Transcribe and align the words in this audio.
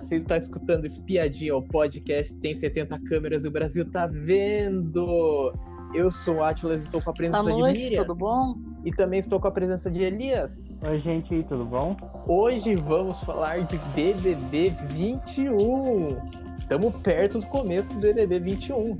Você 0.00 0.16
está 0.16 0.36
escutando 0.36 0.86
Espiadinha, 0.86 1.56
o 1.56 1.62
podcast 1.62 2.34
tem 2.40 2.54
70 2.54 2.98
câmeras 3.00 3.44
e 3.44 3.48
o 3.48 3.50
Brasil 3.50 3.84
tá 3.90 4.06
vendo. 4.06 5.52
Eu 5.94 6.10
sou 6.10 6.36
o 6.36 6.44
Atlas, 6.44 6.84
estou 6.84 7.02
com 7.02 7.10
a 7.10 7.12
presença 7.12 7.42
Boa 7.42 7.58
noite, 7.58 7.78
de 7.78 7.84
Miriam. 7.84 8.02
tudo 8.02 8.14
bom? 8.14 8.54
E 8.84 8.90
também 8.90 9.20
estou 9.20 9.38
com 9.38 9.48
a 9.48 9.50
presença 9.50 9.90
de 9.90 10.02
Elias. 10.02 10.66
Oi, 10.88 10.98
gente, 11.00 11.42
tudo 11.44 11.64
bom? 11.66 11.96
Hoje 12.26 12.74
vamos 12.74 13.20
falar 13.20 13.60
de 13.60 13.76
BBB 13.94 14.74
21. 14.88 16.16
Estamos 16.58 16.96
perto 16.96 17.40
do 17.40 17.46
começo 17.46 17.90
do 17.90 18.00
BBB 18.00 18.40
21. 18.40 18.96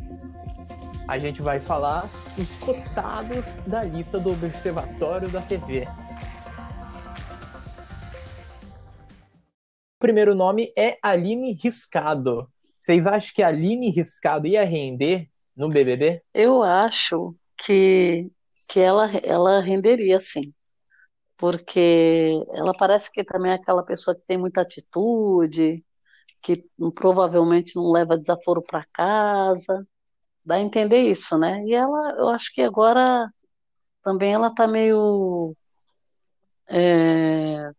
A 1.08 1.18
gente 1.18 1.40
vai 1.40 1.58
falar 1.60 2.08
dos 2.36 2.54
cotados 2.56 3.58
da 3.66 3.82
lista 3.84 4.20
do 4.20 4.30
Observatório 4.30 5.30
da 5.30 5.40
TV. 5.40 5.88
Primeiro 10.02 10.34
nome 10.34 10.72
é 10.76 10.98
Aline 11.00 11.52
Riscado. 11.52 12.50
Vocês 12.80 13.06
acham 13.06 13.32
que 13.32 13.40
Aline 13.40 13.88
Riscado 13.88 14.48
ia 14.48 14.64
render 14.64 15.30
no 15.56 15.68
BBB? 15.68 16.20
Eu 16.34 16.60
acho 16.60 17.36
que, 17.56 18.28
que 18.68 18.80
ela, 18.80 19.08
ela 19.22 19.62
renderia 19.62 20.18
sim, 20.18 20.52
porque 21.36 22.32
ela 22.52 22.72
parece 22.76 23.12
que 23.12 23.22
também 23.22 23.52
é 23.52 23.54
aquela 23.54 23.84
pessoa 23.84 24.16
que 24.16 24.26
tem 24.26 24.36
muita 24.36 24.62
atitude, 24.62 25.84
que 26.42 26.64
provavelmente 26.96 27.76
não 27.76 27.92
leva 27.92 28.18
desaforo 28.18 28.60
para 28.60 28.84
casa, 28.92 29.86
dá 30.44 30.56
a 30.56 30.60
entender 30.60 30.98
isso, 30.98 31.38
né? 31.38 31.62
E 31.64 31.74
ela, 31.74 32.16
eu 32.18 32.28
acho 32.28 32.52
que 32.52 32.60
agora 32.60 33.30
também 34.02 34.32
ela 34.32 34.52
tá 34.52 34.66
meio. 34.66 35.54
é, 36.68 37.70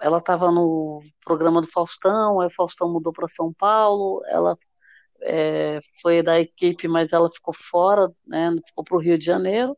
ela 0.00 0.18
estava 0.18 0.50
no 0.50 1.02
programa 1.24 1.60
do 1.60 1.66
Faustão, 1.66 2.40
aí 2.40 2.46
o 2.46 2.54
Faustão 2.54 2.92
mudou 2.92 3.12
para 3.12 3.28
São 3.28 3.52
Paulo, 3.52 4.22
ela 4.26 4.54
é, 5.22 5.78
foi 6.00 6.22
da 6.22 6.40
equipe, 6.40 6.88
mas 6.88 7.12
ela 7.12 7.28
ficou 7.28 7.54
fora, 7.54 8.10
né? 8.26 8.50
Ficou 8.66 8.84
para 8.84 8.96
o 8.96 9.00
Rio 9.00 9.18
de 9.18 9.24
Janeiro. 9.24 9.76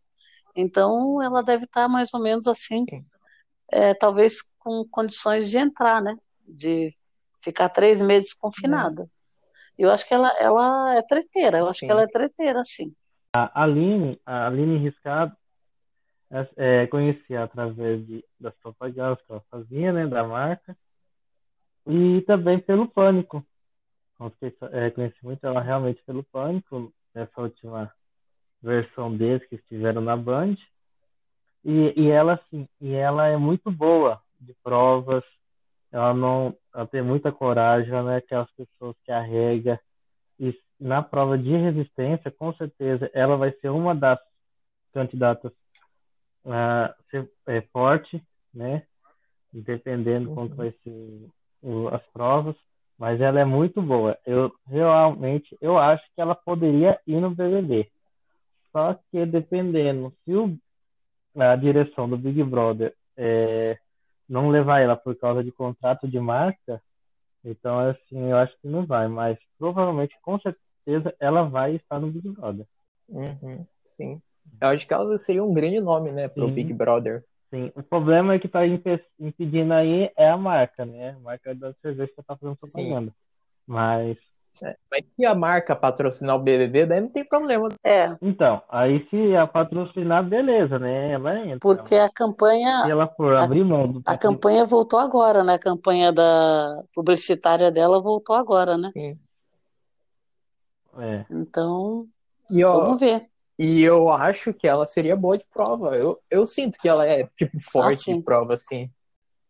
Então 0.55 1.22
ela 1.22 1.42
deve 1.42 1.64
estar 1.64 1.88
mais 1.88 2.12
ou 2.14 2.20
menos 2.20 2.46
assim, 2.46 2.84
Sim. 2.88 3.05
é, 3.70 3.94
talvez 3.94 4.52
com 4.58 4.84
condições 4.91 5.50
de 5.50 5.58
entrar, 5.58 6.00
né? 6.00 6.14
De 6.46 6.94
ficar 7.42 7.68
três 7.68 8.00
meses 8.00 8.34
confinada. 8.34 9.08
Eu 9.77 9.91
acho 9.91 10.06
que 10.06 10.14
ela, 10.14 10.30
ela 10.39 10.96
é 10.96 11.02
treteira, 11.02 11.58
eu 11.58 11.66
acho 11.66 11.80
Sim. 11.80 11.86
que 11.86 11.92
ela 11.92 12.02
é 12.02 12.06
treteira, 12.06 12.62
sim. 12.64 12.94
A 13.34 13.62
Aline, 13.62 14.20
a 14.27 14.46
Aline 14.46 14.78
Riscado, 14.78 15.34
é, 16.33 16.48
é, 16.56 16.86
conhecia 16.86 17.44
através 17.44 18.06
de, 18.06 18.25
das 18.41 18.55
propagandas 18.56 19.22
que 19.22 19.30
ela 19.30 19.44
fazia, 19.50 19.92
né, 19.92 20.06
da 20.06 20.25
marca, 20.25 20.74
e 21.86 22.22
também 22.22 22.58
pelo 22.58 22.89
Pânico. 22.89 23.44
É, 24.72 24.91
conheci 24.91 25.19
muito 25.22 25.44
ela 25.47 25.61
realmente 25.61 26.02
pelo 26.05 26.24
Pânico, 26.24 26.92
nessa 27.14 27.41
última 27.41 27.92
versão 28.62 29.14
deles 29.14 29.47
que 29.48 29.56
estiveram 29.56 30.00
na 30.00 30.16
Band. 30.16 30.55
E, 31.64 31.92
e 31.97 32.08
ela, 32.08 32.34
assim, 32.34 32.67
e 32.80 32.94
ela 32.94 33.27
é 33.28 33.36
muito 33.36 33.70
boa 33.70 34.20
de 34.41 34.55
provas, 34.62 35.24
ela 35.91 36.14
não, 36.14 36.56
ela 36.74 36.86
tem 36.86 37.02
muita 37.02 37.30
coragem, 37.30 37.91
ela 37.91 38.05
não 38.05 38.11
é 38.12 38.17
aquelas 38.17 38.50
pessoas 38.52 38.96
que 39.05 39.12
arrega. 39.12 39.78
E 40.41 40.56
na 40.80 41.02
prova 41.02 41.36
de 41.36 41.50
resistência, 41.50 42.30
com 42.30 42.55
certeza, 42.55 43.11
ela 43.12 43.36
vai 43.36 43.52
ser 43.61 43.69
uma 43.69 43.94
das 43.94 44.19
candidatas 44.92 45.52
ser 47.10 47.30
é, 47.46 47.60
forte, 47.72 48.22
né? 48.52 48.82
Dependendo 49.52 50.30
como 50.34 50.48
que 50.50 50.56
vai 50.56 50.72
ser 50.82 51.28
o- 51.62 51.88
as 51.88 52.02
provas, 52.12 52.56
mas 52.98 53.20
ela 53.20 53.40
é 53.40 53.44
muito 53.44 53.82
boa. 53.82 54.18
Eu 54.26 54.52
realmente, 54.66 55.56
eu 55.60 55.78
acho 55.78 56.04
que 56.14 56.20
ela 56.20 56.34
poderia 56.34 56.98
ir 57.06 57.20
no 57.20 57.30
BBB. 57.34 57.90
Só 58.72 58.94
que 59.11 59.27
dependendo, 59.27 60.12
se 60.24 60.34
o, 60.34 60.56
a 61.36 61.55
direção 61.56 62.08
do 62.08 62.17
Big 62.17 62.42
Brother 62.42 62.94
é, 63.17 63.78
não 64.28 64.48
levar 64.48 64.80
ela 64.80 64.96
por 64.96 65.14
causa 65.17 65.44
de 65.44 65.52
contrato 65.52 66.08
de 66.08 66.18
marca, 66.18 66.83
então 67.44 67.78
assim, 67.78 68.30
eu 68.30 68.36
acho 68.36 68.56
que 68.61 68.68
não 68.68 68.86
vai, 68.86 69.08
mas 69.08 69.38
provavelmente, 69.58 70.17
com 70.22 70.38
certeza, 70.40 71.14
ela 71.20 71.42
vai 71.42 71.77
estar 71.77 72.00
no 72.00 72.11
Big 72.11 72.28
Brother. 72.30 72.67
Uhum, 73.08 73.67
sim. 73.84 74.22
Eu 74.61 74.69
acho 74.69 74.86
que 74.86 74.95
ela 74.95 75.19
seria 75.19 75.42
um 75.42 75.53
grande 75.53 75.80
nome, 75.80 76.13
né, 76.13 76.29
pro 76.29 76.48
Sim. 76.48 76.55
Big 76.55 76.73
Brother. 76.73 77.25
Sim, 77.51 77.70
o 77.77 77.83
problema 77.83 78.35
é 78.35 78.39
que 78.39 78.48
tá 78.48 78.67
impe- 78.67 79.05
impedindo 79.20 79.75
aí 79.75 80.11
é 80.17 80.29
a 80.30 80.36
marca, 80.36 80.86
né? 80.86 81.11
A 81.11 81.19
marca 81.20 81.55
da 81.55 81.75
cerveja 81.83 82.11
que 82.14 82.23
tá 82.23 82.36
fazendo 82.36 82.57
propaganda. 82.57 83.13
Mas, 83.67 84.17
É, 84.63 84.77
Mas 84.91 85.03
se 85.17 85.25
a 85.27 85.35
marca 85.35 85.75
patrocinar 85.75 86.36
o 86.36 86.39
BBB, 86.39 86.86
daí 86.86 87.01
não 87.01 87.08
tem 87.08 87.25
problema. 87.25 87.69
É, 87.85 88.17
então, 88.23 88.63
aí 88.69 89.07
se 89.08 89.35
a 89.35 89.47
patrocinar, 89.47 90.25
beleza, 90.27 90.79
né? 90.79 91.13
Ela 91.13 91.41
entra. 91.41 91.59
porque 91.61 91.95
a 91.97 92.09
campanha, 92.09 92.85
Se 92.85 92.91
ela 92.91 93.09
for 93.09 93.35
a- 93.35 93.45
abrir 93.45 93.64
mão 93.64 93.91
do 93.91 94.03
a 94.07 94.17
campanha 94.17 94.64
voltou 94.64 94.98
agora, 94.98 95.42
né? 95.42 95.55
A 95.55 95.59
campanha 95.59 96.13
da 96.13 96.83
publicitária 96.95 97.70
dela 97.73 98.01
voltou 98.01 98.36
agora, 98.36 98.77
né? 98.79 98.91
Sim. 98.92 99.19
É, 100.98 101.24
Então, 101.30 102.07
E, 102.51 102.63
ó, 102.64 102.79
vamos 102.79 103.01
ver. 103.01 103.29
E 103.62 103.80
eu 103.80 104.08
acho 104.08 104.52
que 104.52 104.67
ela 104.67 104.84
seria 104.84 105.14
boa 105.14 105.39
de 105.39 105.45
prova. 105.45 105.96
Eu, 105.96 106.20
eu 106.28 106.45
sinto 106.45 106.77
que 106.80 106.89
ela 106.89 107.06
é, 107.06 107.28
tipo, 107.39 107.61
forte 107.61 108.00
sim. 108.00 108.17
de 108.17 108.24
prova, 108.24 108.55
assim. 108.55 108.90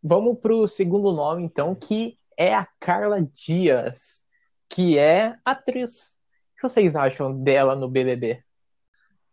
Vamos 0.02 0.38
pro 0.38 0.68
segundo 0.68 1.12
nome, 1.12 1.42
então, 1.42 1.74
que 1.74 2.18
é 2.36 2.54
a 2.54 2.68
Carla 2.78 3.22
Dias, 3.22 4.26
que 4.68 4.98
é 4.98 5.34
atriz. 5.42 6.18
O 6.52 6.56
que 6.56 6.68
vocês 6.68 6.94
acham 6.94 7.42
dela 7.42 7.74
no 7.74 7.88
BBB? 7.88 8.44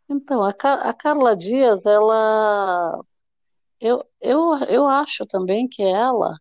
Então, 0.07 0.41
a, 0.41 0.51
a 0.51 0.93
Carla 0.93 1.35
Dias, 1.35 1.85
ela. 1.85 3.03
Eu, 3.81 4.05
eu, 4.21 4.55
eu 4.69 4.87
acho 4.87 5.25
também 5.25 5.67
que 5.67 5.83
ela 5.83 6.37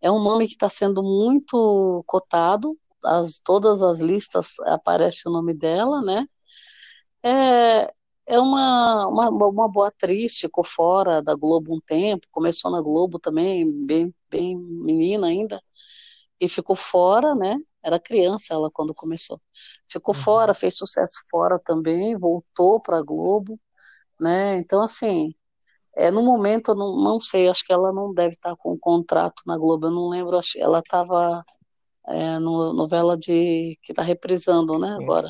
é 0.00 0.08
um 0.12 0.22
nome 0.22 0.46
que 0.46 0.52
está 0.52 0.68
sendo 0.68 1.02
muito 1.02 2.04
cotado. 2.06 2.78
As, 3.04 3.40
todas 3.40 3.82
as 3.82 3.98
listas 3.98 4.60
aparece 4.60 5.28
o 5.28 5.32
nome 5.32 5.52
dela, 5.54 6.00
né? 6.00 6.24
É, 7.24 7.92
é 8.26 8.38
uma, 8.40 9.08
uma, 9.08 9.30
uma 9.30 9.68
boa 9.70 9.88
atriz, 9.88 10.38
ficou 10.38 10.64
fora 10.64 11.22
da 11.22 11.34
Globo 11.34 11.74
um 11.76 11.80
tempo, 11.80 12.26
começou 12.30 12.70
na 12.70 12.82
Globo 12.82 13.18
também, 13.18 13.70
bem, 13.86 14.14
bem 14.30 14.58
menina 14.58 15.28
ainda, 15.28 15.62
e 16.40 16.48
ficou 16.48 16.76
fora, 16.76 17.34
né? 17.34 17.56
Era 17.82 18.00
criança 18.00 18.54
ela 18.54 18.70
quando 18.72 18.94
começou. 18.94 19.40
Ficou 19.90 20.14
Uhum. 20.14 20.22
fora, 20.22 20.54
fez 20.54 20.76
sucesso 20.78 21.20
fora 21.30 21.58
também, 21.58 22.16
voltou 22.18 22.80
para 22.80 22.98
a 22.98 23.02
Globo, 23.02 23.60
né? 24.20 24.58
Então, 24.58 24.82
assim, 24.82 25.34
é, 25.96 26.10
no 26.10 26.22
momento, 26.22 26.72
eu 26.72 26.76
não, 26.76 26.96
não 27.02 27.20
sei, 27.20 27.48
acho 27.48 27.64
que 27.64 27.72
ela 27.72 27.92
não 27.92 28.14
deve 28.14 28.34
estar 28.34 28.56
com 28.56 28.72
um 28.74 28.78
contrato 28.78 29.42
na 29.46 29.58
Globo, 29.58 29.86
eu 29.88 29.92
não 29.92 30.08
lembro, 30.10 30.38
acho, 30.38 30.58
ela 30.60 30.80
estava 30.80 31.44
é, 32.08 32.38
no 32.38 32.72
novela 32.74 33.16
de 33.16 33.78
que 33.82 33.92
está 33.92 34.02
reprisando, 34.02 34.78
né, 34.78 34.88
Sim. 34.96 35.02
agora. 35.02 35.28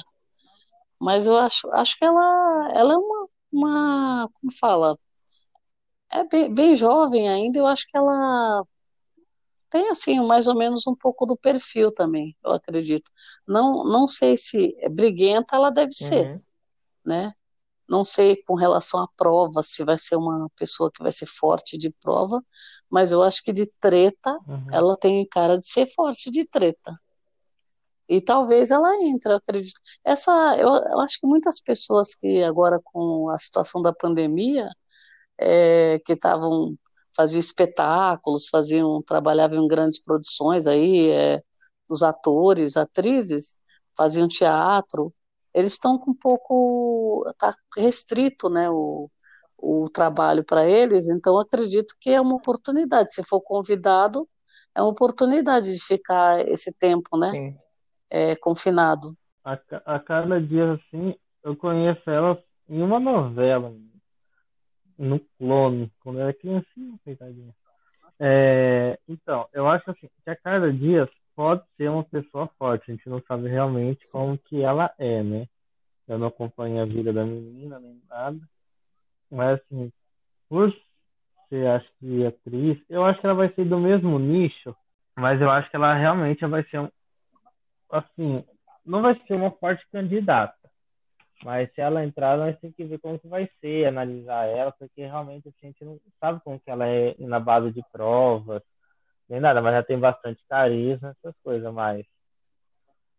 Mas 1.04 1.26
eu 1.26 1.36
acho, 1.36 1.68
acho 1.72 1.98
que 1.98 2.04
ela, 2.04 2.70
ela 2.74 2.94
é 2.94 2.96
uma, 2.96 3.28
uma, 3.52 4.30
como 4.34 4.52
fala, 4.58 4.98
é 6.10 6.24
bem, 6.24 6.52
bem 6.54 6.74
jovem 6.76 7.28
ainda, 7.28 7.58
eu 7.58 7.66
acho 7.66 7.86
que 7.88 7.96
ela 7.96 8.64
tem, 9.68 9.90
assim, 9.90 10.20
mais 10.20 10.46
ou 10.48 10.56
menos 10.56 10.86
um 10.86 10.94
pouco 10.94 11.26
do 11.26 11.36
perfil 11.36 11.92
também, 11.92 12.34
eu 12.44 12.52
acredito. 12.52 13.10
Não, 13.46 13.84
não 13.84 14.08
sei 14.08 14.36
se 14.36 14.74
é 14.78 14.88
briguenta 14.88 15.56
ela 15.56 15.70
deve 15.70 15.92
ser, 15.92 16.26
Uhum. 16.26 16.40
né? 17.04 17.34
Não 17.88 18.02
sei 18.02 18.36
com 18.44 18.54
relação 18.54 19.00
à 19.00 19.08
prova 19.16 19.62
se 19.62 19.84
vai 19.84 19.98
ser 19.98 20.16
uma 20.16 20.48
pessoa 20.56 20.90
que 20.90 21.02
vai 21.02 21.12
ser 21.12 21.26
forte 21.26 21.76
de 21.76 21.90
prova, 22.00 22.42
mas 22.88 23.12
eu 23.12 23.22
acho 23.22 23.42
que 23.42 23.52
de 23.52 23.66
treta 23.78 24.32
uhum. 24.46 24.64
ela 24.72 24.96
tem 24.96 25.26
cara 25.28 25.58
de 25.58 25.66
ser 25.70 25.86
forte 25.92 26.30
de 26.30 26.46
treta. 26.46 26.98
E 28.08 28.20
talvez 28.20 28.70
ela 28.70 28.94
entre, 29.02 29.32
eu 29.32 29.36
acredito. 29.36 29.80
Essa, 30.04 30.32
eu, 30.58 30.68
eu 30.68 31.00
acho 31.00 31.18
que 31.20 31.26
muitas 31.26 31.60
pessoas 31.60 32.14
que 32.14 32.42
agora 32.42 32.80
com 32.84 33.30
a 33.30 33.38
situação 33.38 33.80
da 33.82 33.92
pandemia, 33.92 34.68
é, 35.38 35.98
que 36.04 36.12
estavam 36.12 36.76
faziam 37.16 37.40
espetáculos, 37.40 38.48
faziam, 38.48 39.02
trabalhavam 39.02 39.64
em 39.64 39.68
grandes 39.68 40.00
produções 40.02 40.66
aí, 40.66 41.10
é, 41.10 41.42
dos 41.88 42.02
atores, 42.02 42.76
atrizes, 42.76 43.56
faziam 43.96 44.28
teatro, 44.28 45.14
eles 45.54 45.74
estão 45.74 45.98
com 45.98 46.10
um 46.10 46.14
pouco, 46.14 47.24
tá 47.38 47.54
restrito, 47.76 48.50
né, 48.50 48.68
o, 48.70 49.08
o 49.56 49.88
trabalho 49.88 50.44
para 50.44 50.68
eles, 50.68 51.08
então 51.08 51.38
acredito 51.38 51.94
que 52.00 52.10
é 52.10 52.20
uma 52.20 52.34
oportunidade, 52.34 53.14
se 53.14 53.22
for 53.24 53.40
convidado, 53.40 54.28
é 54.74 54.82
uma 54.82 54.90
oportunidade 54.90 55.72
de 55.72 55.82
ficar 55.82 56.46
esse 56.48 56.76
tempo, 56.76 57.16
né, 57.16 57.30
Sim. 57.30 57.56
É, 58.10 58.36
confinado. 58.36 59.16
A, 59.44 59.58
a 59.84 59.98
Carla 59.98 60.40
Dias, 60.40 60.80
assim, 60.80 61.14
eu 61.42 61.54
conheço 61.56 62.08
ela 62.10 62.42
em 62.68 62.80
uma 62.82 62.98
novela, 62.98 63.74
no 64.96 65.20
Clone, 65.38 65.92
quando 66.00 66.20
era 66.20 66.32
criancinha, 66.32 66.98
coitadinha. 67.04 67.54
É, 68.18 68.98
então, 69.08 69.48
eu 69.52 69.68
acho 69.68 69.90
assim, 69.90 70.08
que 70.22 70.30
a 70.30 70.36
Carla 70.36 70.72
Dias, 70.72 71.08
pode 71.34 71.62
ser 71.76 71.90
uma 71.90 72.04
pessoa 72.04 72.48
forte. 72.58 72.90
A 72.90 72.94
gente 72.94 73.08
não 73.08 73.20
sabe 73.22 73.48
realmente 73.48 74.04
como 74.10 74.38
que 74.38 74.62
ela 74.62 74.92
é, 74.98 75.22
né? 75.22 75.46
Eu 76.06 76.18
não 76.18 76.28
acompanho 76.28 76.82
a 76.82 76.86
vida 76.86 77.12
da 77.12 77.24
menina 77.24 77.78
nem 77.78 78.00
nada. 78.08 78.38
Mas 79.30 79.60
assim, 79.60 79.92
por 80.48 80.72
ser 81.48 81.66
acho 81.68 81.88
que 81.98 82.26
atriz, 82.26 82.78
eu 82.88 83.04
acho 83.04 83.20
que 83.20 83.26
ela 83.26 83.34
vai 83.34 83.52
ser 83.52 83.64
do 83.64 83.78
mesmo 83.78 84.18
nicho, 84.18 84.74
mas 85.16 85.40
eu 85.40 85.50
acho 85.50 85.68
que 85.70 85.76
ela 85.76 85.94
realmente 85.94 86.44
vai 86.46 86.62
ser 86.64 86.80
um, 86.80 86.88
assim, 87.96 88.44
não 88.84 89.02
vai 89.02 89.20
ser 89.26 89.34
uma 89.34 89.50
forte 89.50 89.86
candidata. 89.90 90.54
Mas 91.42 91.72
se 91.74 91.80
ela 91.80 92.04
entrar, 92.04 92.38
nós 92.38 92.58
temos 92.58 92.76
que 92.76 92.84
ver 92.84 92.98
como 92.98 93.18
que 93.18 93.28
vai 93.28 93.48
ser, 93.60 93.86
analisar 93.86 94.46
ela, 94.46 94.72
porque 94.72 95.04
realmente 95.04 95.48
a 95.48 95.66
gente 95.66 95.84
não 95.84 96.00
sabe 96.20 96.40
como 96.42 96.58
que 96.60 96.70
ela 96.70 96.86
é 96.86 97.14
na 97.18 97.40
base 97.40 97.70
de 97.72 97.82
provas, 97.92 98.62
nem 99.28 99.40
nada, 99.40 99.60
mas 99.60 99.74
ela 99.74 99.82
tem 99.82 99.98
bastante 99.98 100.42
carisma, 100.48 101.14
essas 101.18 101.34
coisas, 101.42 101.72
mas 101.72 102.06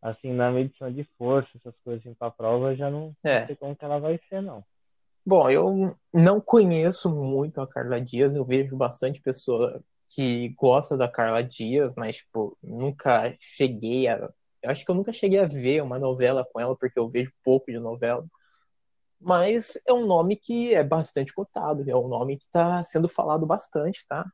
assim, 0.01 0.31
na 0.31 0.51
medição 0.51 0.91
de 0.91 1.03
força, 1.17 1.49
essas 1.55 1.75
coisas 1.83 2.05
assim, 2.05 2.13
pra 2.13 2.29
prova, 2.29 2.71
eu 2.71 2.75
já 2.75 2.89
não, 2.91 3.15
É. 3.23 3.39
não 3.39 3.47
sei 3.47 3.55
como 3.55 3.75
que 3.75 3.83
ela 3.83 3.99
vai 3.99 4.19
ser, 4.29 4.41
não. 4.41 4.63
Bom, 5.25 5.49
eu 5.49 5.97
não 6.13 6.39
conheço 6.39 7.09
muito 7.09 7.59
a 7.59 7.67
Carla 7.67 7.99
Dias, 7.99 8.35
eu 8.35 8.45
vejo 8.45 8.77
bastante 8.77 9.19
pessoa 9.19 9.81
que 10.13 10.49
gosta 10.49 10.95
da 10.95 11.07
Carla 11.07 11.43
Dias, 11.43 11.93
mas, 11.97 12.17
tipo, 12.17 12.55
nunca 12.61 13.35
cheguei 13.39 14.07
a. 14.07 14.29
Eu 14.65 14.71
acho 14.71 14.83
que 14.83 14.89
eu 14.89 14.95
nunca 14.95 15.13
cheguei 15.13 15.39
a 15.39 15.45
ver 15.45 15.83
uma 15.83 15.99
novela 15.99 16.43
com 16.51 16.59
ela, 16.59 16.75
porque 16.75 16.97
eu 16.97 17.07
vejo 17.07 17.31
pouco 17.43 17.71
de 17.71 17.77
novela. 17.77 18.25
Mas 19.21 19.79
é 19.87 19.93
um 19.93 20.07
nome 20.07 20.35
que 20.35 20.73
é 20.73 20.83
bastante 20.83 21.31
cotado, 21.33 21.87
é 21.87 21.95
um 21.95 22.07
nome 22.07 22.35
que 22.37 22.45
está 22.45 22.81
sendo 22.81 23.07
falado 23.07 23.45
bastante, 23.45 24.03
tá? 24.07 24.25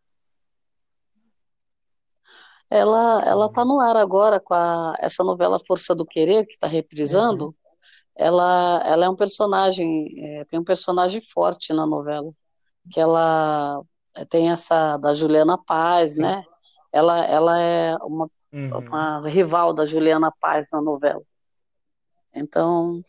Ela, 2.70 3.22
ela 3.26 3.52
tá 3.52 3.66
no 3.66 3.82
ar 3.82 3.98
agora 3.98 4.40
com 4.40 4.54
a, 4.54 4.96
essa 5.00 5.22
novela 5.22 5.60
Força 5.60 5.94
do 5.94 6.06
Querer, 6.06 6.46
que 6.46 6.54
está 6.54 6.68
reprisando. 6.68 7.54
Ela, 8.16 8.82
ela 8.86 9.06
é 9.06 9.10
um 9.10 9.16
personagem, 9.16 10.08
é, 10.18 10.46
tem 10.46 10.58
um 10.58 10.64
personagem 10.64 11.22
forte 11.22 11.74
na 11.74 11.86
novela, 11.86 12.32
que 12.90 13.02
ela 13.02 13.84
é, 14.16 14.24
tem 14.24 14.50
essa 14.50 14.96
da 14.96 15.14
Juliana 15.14 15.58
Paz, 15.58 16.16
Sim. 16.16 16.22
né? 16.22 16.46
Ela, 16.92 17.26
ela 17.26 17.60
é 17.62 17.96
uma, 17.98 18.28
Uhum. 18.54 18.82
uma 18.88 19.28
rival 19.30 19.74
da 19.74 19.86
Juliana 19.86 20.32
Paz 20.40 20.68
na 20.72 20.82
novela. 20.82 21.22
Então, 22.34 23.04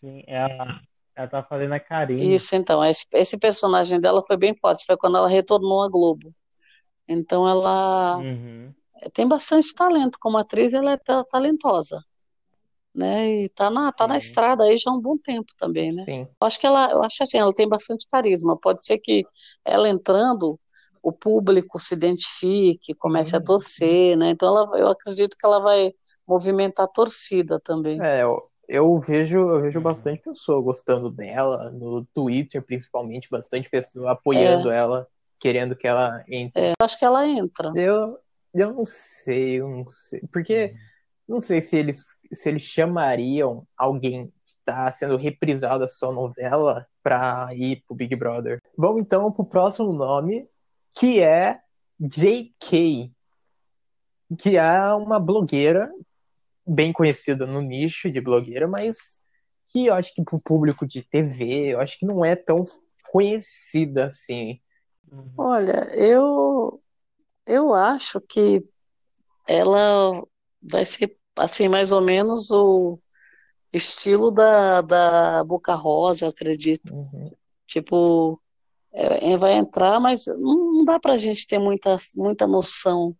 Sim, 0.00 0.22
ela, 0.26 0.80
ela 1.14 1.28
tá 1.28 1.42
fazendo 1.42 1.72
a 1.74 1.80
Karine. 1.80 2.34
isso 2.34 2.54
então, 2.54 2.84
esse, 2.84 3.06
esse 3.14 3.38
personagem 3.38 4.00
dela 4.00 4.22
foi 4.22 4.36
bem 4.36 4.56
forte, 4.56 4.84
foi 4.84 4.96
quando 4.96 5.16
ela 5.16 5.28
retornou 5.28 5.82
à 5.82 5.88
Globo. 5.88 6.34
Então 7.08 7.48
ela 7.48 8.16
Uhum. 8.18 8.74
tem 9.14 9.28
bastante 9.28 9.74
talento 9.74 10.18
como 10.20 10.38
atriz, 10.38 10.74
ela 10.74 10.92
é 10.92 10.96
ta- 10.98 11.22
talentosa, 11.30 12.02
né? 12.94 13.44
E 13.44 13.48
tá 13.50 13.70
na, 13.70 13.92
tá 13.92 14.06
na 14.08 14.14
Sim. 14.14 14.18
estrada 14.18 14.64
aí 14.64 14.78
já 14.78 14.90
há 14.90 14.94
um 14.94 15.00
bom 15.00 15.18
tempo 15.18 15.52
também, 15.58 15.92
né? 15.92 16.02
Sim. 16.04 16.28
Eu 16.40 16.46
acho 16.46 16.60
que 16.60 16.66
ela, 16.66 16.90
eu 16.92 17.02
acho 17.04 17.22
assim, 17.22 17.38
ela 17.38 17.52
tem 17.54 17.68
bastante 17.68 18.06
carisma. 18.08 18.58
Pode 18.58 18.84
ser 18.84 18.98
que 18.98 19.24
ela 19.64 19.88
entrando, 19.88 20.58
o 21.02 21.12
público 21.12 21.80
se 21.80 21.94
identifique, 21.94 22.94
comece 22.94 23.34
a 23.34 23.38
Uhum. 23.38 23.44
torcer, 23.44 24.16
né? 24.16 24.30
Então 24.30 24.48
ela, 24.56 24.78
eu 24.78 24.88
acredito 24.88 25.36
que 25.36 25.44
ela 25.44 25.58
vai 25.58 25.92
movimentar 26.26 26.84
a 26.86 26.88
torcida 26.88 27.60
também. 27.60 28.00
É, 28.00 28.22
eu, 28.22 28.42
eu 28.68 28.98
vejo, 28.98 29.38
eu 29.38 29.60
vejo 29.62 29.78
Uhum. 29.78 29.84
bastante 29.84 30.22
pessoa 30.22 30.62
gostando 30.62 31.10
dela, 31.10 31.70
no 31.70 32.04
Twitter 32.14 32.64
principalmente, 32.64 33.28
bastante 33.30 33.68
pessoa 33.68 34.12
apoiando 34.12 34.70
ela, 34.70 35.06
querendo 35.40 35.74
que 35.74 35.86
ela 35.88 36.22
entre. 36.28 36.62
É, 36.62 36.70
eu 36.70 36.74
acho 36.80 36.98
que 36.98 37.04
ela 37.04 37.26
entra. 37.26 37.72
Eu, 37.74 38.16
eu 38.54 38.72
não 38.72 38.84
sei, 38.84 39.60
eu 39.60 39.68
não 39.68 39.88
sei. 39.88 40.20
Porque 40.32 40.74
não 41.28 41.40
sei 41.40 41.60
se 41.60 41.76
eles, 41.76 42.16
se 42.32 42.48
eles 42.48 42.62
chamariam 42.62 43.66
alguém 43.76 44.26
que 44.44 44.50
está 44.58 44.92
sendo 44.92 45.16
reprisado 45.16 45.82
a 45.82 45.88
sua 45.88 46.12
novela 46.12 46.86
para 47.02 47.48
ir 47.54 47.82
pro 47.86 47.96
Big 47.96 48.14
Brother. 48.14 48.60
Vamos 48.78 49.02
então 49.02 49.32
pro 49.32 49.44
próximo 49.44 49.92
nome, 49.92 50.46
que 50.94 51.22
é 51.22 51.60
JK, 51.98 53.12
que 54.40 54.56
é 54.56 54.94
uma 54.94 55.20
blogueira 55.20 55.92
bem 56.66 56.92
conhecida 56.92 57.46
no 57.46 57.60
nicho 57.60 58.10
de 58.10 58.20
blogueira, 58.20 58.66
mas 58.66 59.20
que 59.68 59.86
eu 59.86 59.94
acho 59.94 60.14
que 60.14 60.22
pro 60.22 60.40
público 60.40 60.86
de 60.86 61.02
TV, 61.02 61.74
eu 61.74 61.80
acho 61.80 61.98
que 61.98 62.06
não 62.06 62.24
é 62.24 62.36
tão 62.36 62.62
conhecida 63.10 64.06
assim. 64.06 64.60
Uhum. 65.10 65.32
Olha, 65.36 65.90
eu 65.94 66.80
eu 67.46 67.74
acho 67.74 68.20
que 68.20 68.64
ela 69.48 70.12
vai 70.62 70.84
ser 70.84 71.16
assim 71.36 71.68
mais 71.68 71.90
ou 71.90 72.00
menos 72.00 72.50
o 72.50 72.98
estilo 73.72 74.30
da, 74.30 74.82
da 74.82 75.44
Boca 75.44 75.74
Rosa, 75.74 76.26
eu 76.26 76.28
acredito. 76.28 76.94
Uhum. 76.94 77.32
Tipo, 77.66 78.40
é, 78.92 79.36
vai 79.36 79.54
entrar, 79.54 79.98
mas 80.00 80.26
não, 80.26 80.84
dá 80.84 80.98
pra 81.00 81.16
gente 81.16 81.46
ter 81.46 81.58
muita, 81.58 81.96
muita 82.16 82.46
noção 82.46 83.16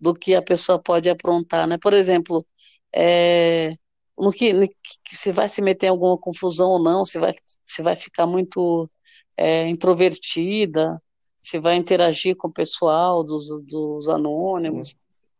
do 0.00 0.14
que 0.14 0.34
a 0.34 0.42
pessoa 0.42 0.78
pode 0.78 1.08
aprontar, 1.10 1.66
né? 1.66 1.78
Por 1.78 1.94
exemplo, 1.94 2.46
é, 2.94 3.70
no 4.18 4.30
que, 4.30 4.52
no 4.52 4.68
que 4.68 5.16
se 5.16 5.32
vai 5.32 5.48
se 5.48 5.62
meter 5.62 5.86
em 5.86 5.90
alguma 5.90 6.18
confusão 6.18 6.70
ou 6.70 6.82
não, 6.82 7.04
se 7.04 7.18
vai, 7.18 7.32
se 7.64 7.82
vai 7.82 7.96
ficar 7.96 8.26
muito 8.26 8.90
é, 9.36 9.68
introvertida, 9.68 11.00
se 11.38 11.58
vai 11.58 11.76
interagir 11.76 12.36
com 12.36 12.48
o 12.48 12.52
pessoal 12.52 13.24
dos, 13.24 13.48
dos 13.64 14.08
anônimos. 14.08 14.94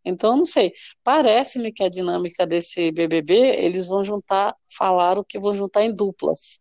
Então, 0.04 0.36
não 0.36 0.44
sei. 0.44 0.72
Parece-me 1.02 1.72
que 1.72 1.82
a 1.82 1.88
dinâmica 1.88 2.46
desse 2.46 2.92
BBB, 2.92 3.34
eles 3.34 3.88
vão 3.88 4.04
juntar, 4.04 4.54
falaram 4.76 5.24
que 5.24 5.38
vão 5.38 5.54
juntar 5.56 5.84
em 5.84 5.94
duplas. 5.94 6.60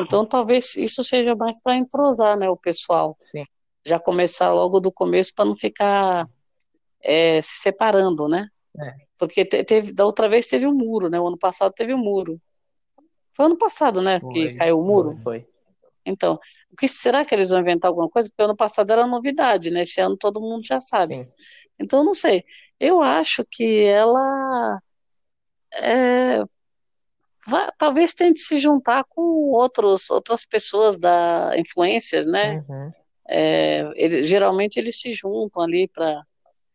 Então, 0.00 0.26
talvez 0.26 0.76
isso 0.76 1.04
seja 1.04 1.34
mais 1.34 1.60
para 1.60 1.76
entrosar, 1.76 2.36
né, 2.36 2.48
o 2.48 2.56
pessoal. 2.56 3.16
Sim. 3.20 3.44
Já 3.86 3.98
começar 3.98 4.52
logo 4.52 4.80
do 4.80 4.90
começo 4.90 5.32
para 5.34 5.44
não 5.44 5.56
ficar 5.56 6.28
é, 7.02 7.40
se 7.40 7.60
separando, 7.60 8.28
né? 8.28 8.48
É. 8.78 8.94
Porque 9.18 9.44
te- 9.44 9.64
teve, 9.64 9.92
da 9.92 10.04
outra 10.04 10.28
vez 10.28 10.46
teve 10.46 10.66
um 10.66 10.74
muro, 10.74 11.08
né? 11.08 11.18
O 11.20 11.28
ano 11.28 11.38
passado 11.38 11.72
teve 11.72 11.94
um 11.94 11.98
muro. 11.98 12.40
Foi 13.34 13.46
ano 13.46 13.56
passado, 13.56 14.02
né, 14.02 14.18
que 14.18 14.26
Foi, 14.26 14.54
caiu 14.54 14.80
o 14.80 14.84
muro? 14.84 15.12
Foi, 15.18 15.40
foi. 15.40 15.48
Então, 16.04 16.38
o 16.70 16.76
que 16.76 16.86
será 16.88 17.24
que 17.24 17.34
eles 17.34 17.50
vão 17.50 17.60
inventar 17.60 17.88
alguma 17.88 18.08
coisa? 18.08 18.28
Porque 18.28 18.42
ano 18.42 18.56
passado 18.56 18.90
era 18.92 19.06
novidade, 19.06 19.70
né? 19.70 19.82
Esse 19.82 20.00
ano 20.00 20.16
todo 20.16 20.40
mundo 20.40 20.64
já 20.64 20.78
sabe. 20.78 21.14
Sim. 21.14 21.26
Então, 21.78 22.04
não 22.04 22.14
sei. 22.14 22.44
Eu 22.78 23.02
acho 23.02 23.44
que 23.50 23.84
ela 23.84 24.76
é, 25.74 26.42
vai- 27.46 27.70
talvez 27.78 28.14
tente 28.14 28.40
se 28.40 28.58
juntar 28.58 29.04
com 29.04 29.20
outros, 29.52 30.10
outras 30.10 30.44
pessoas 30.44 30.98
da 30.98 31.52
influencers, 31.58 32.26
né? 32.26 32.64
Uhum. 32.68 32.92
É, 33.28 33.80
ele- 33.96 34.22
geralmente 34.22 34.76
eles 34.78 35.00
se 35.00 35.12
juntam 35.12 35.62
ali 35.62 35.88
para 35.88 36.22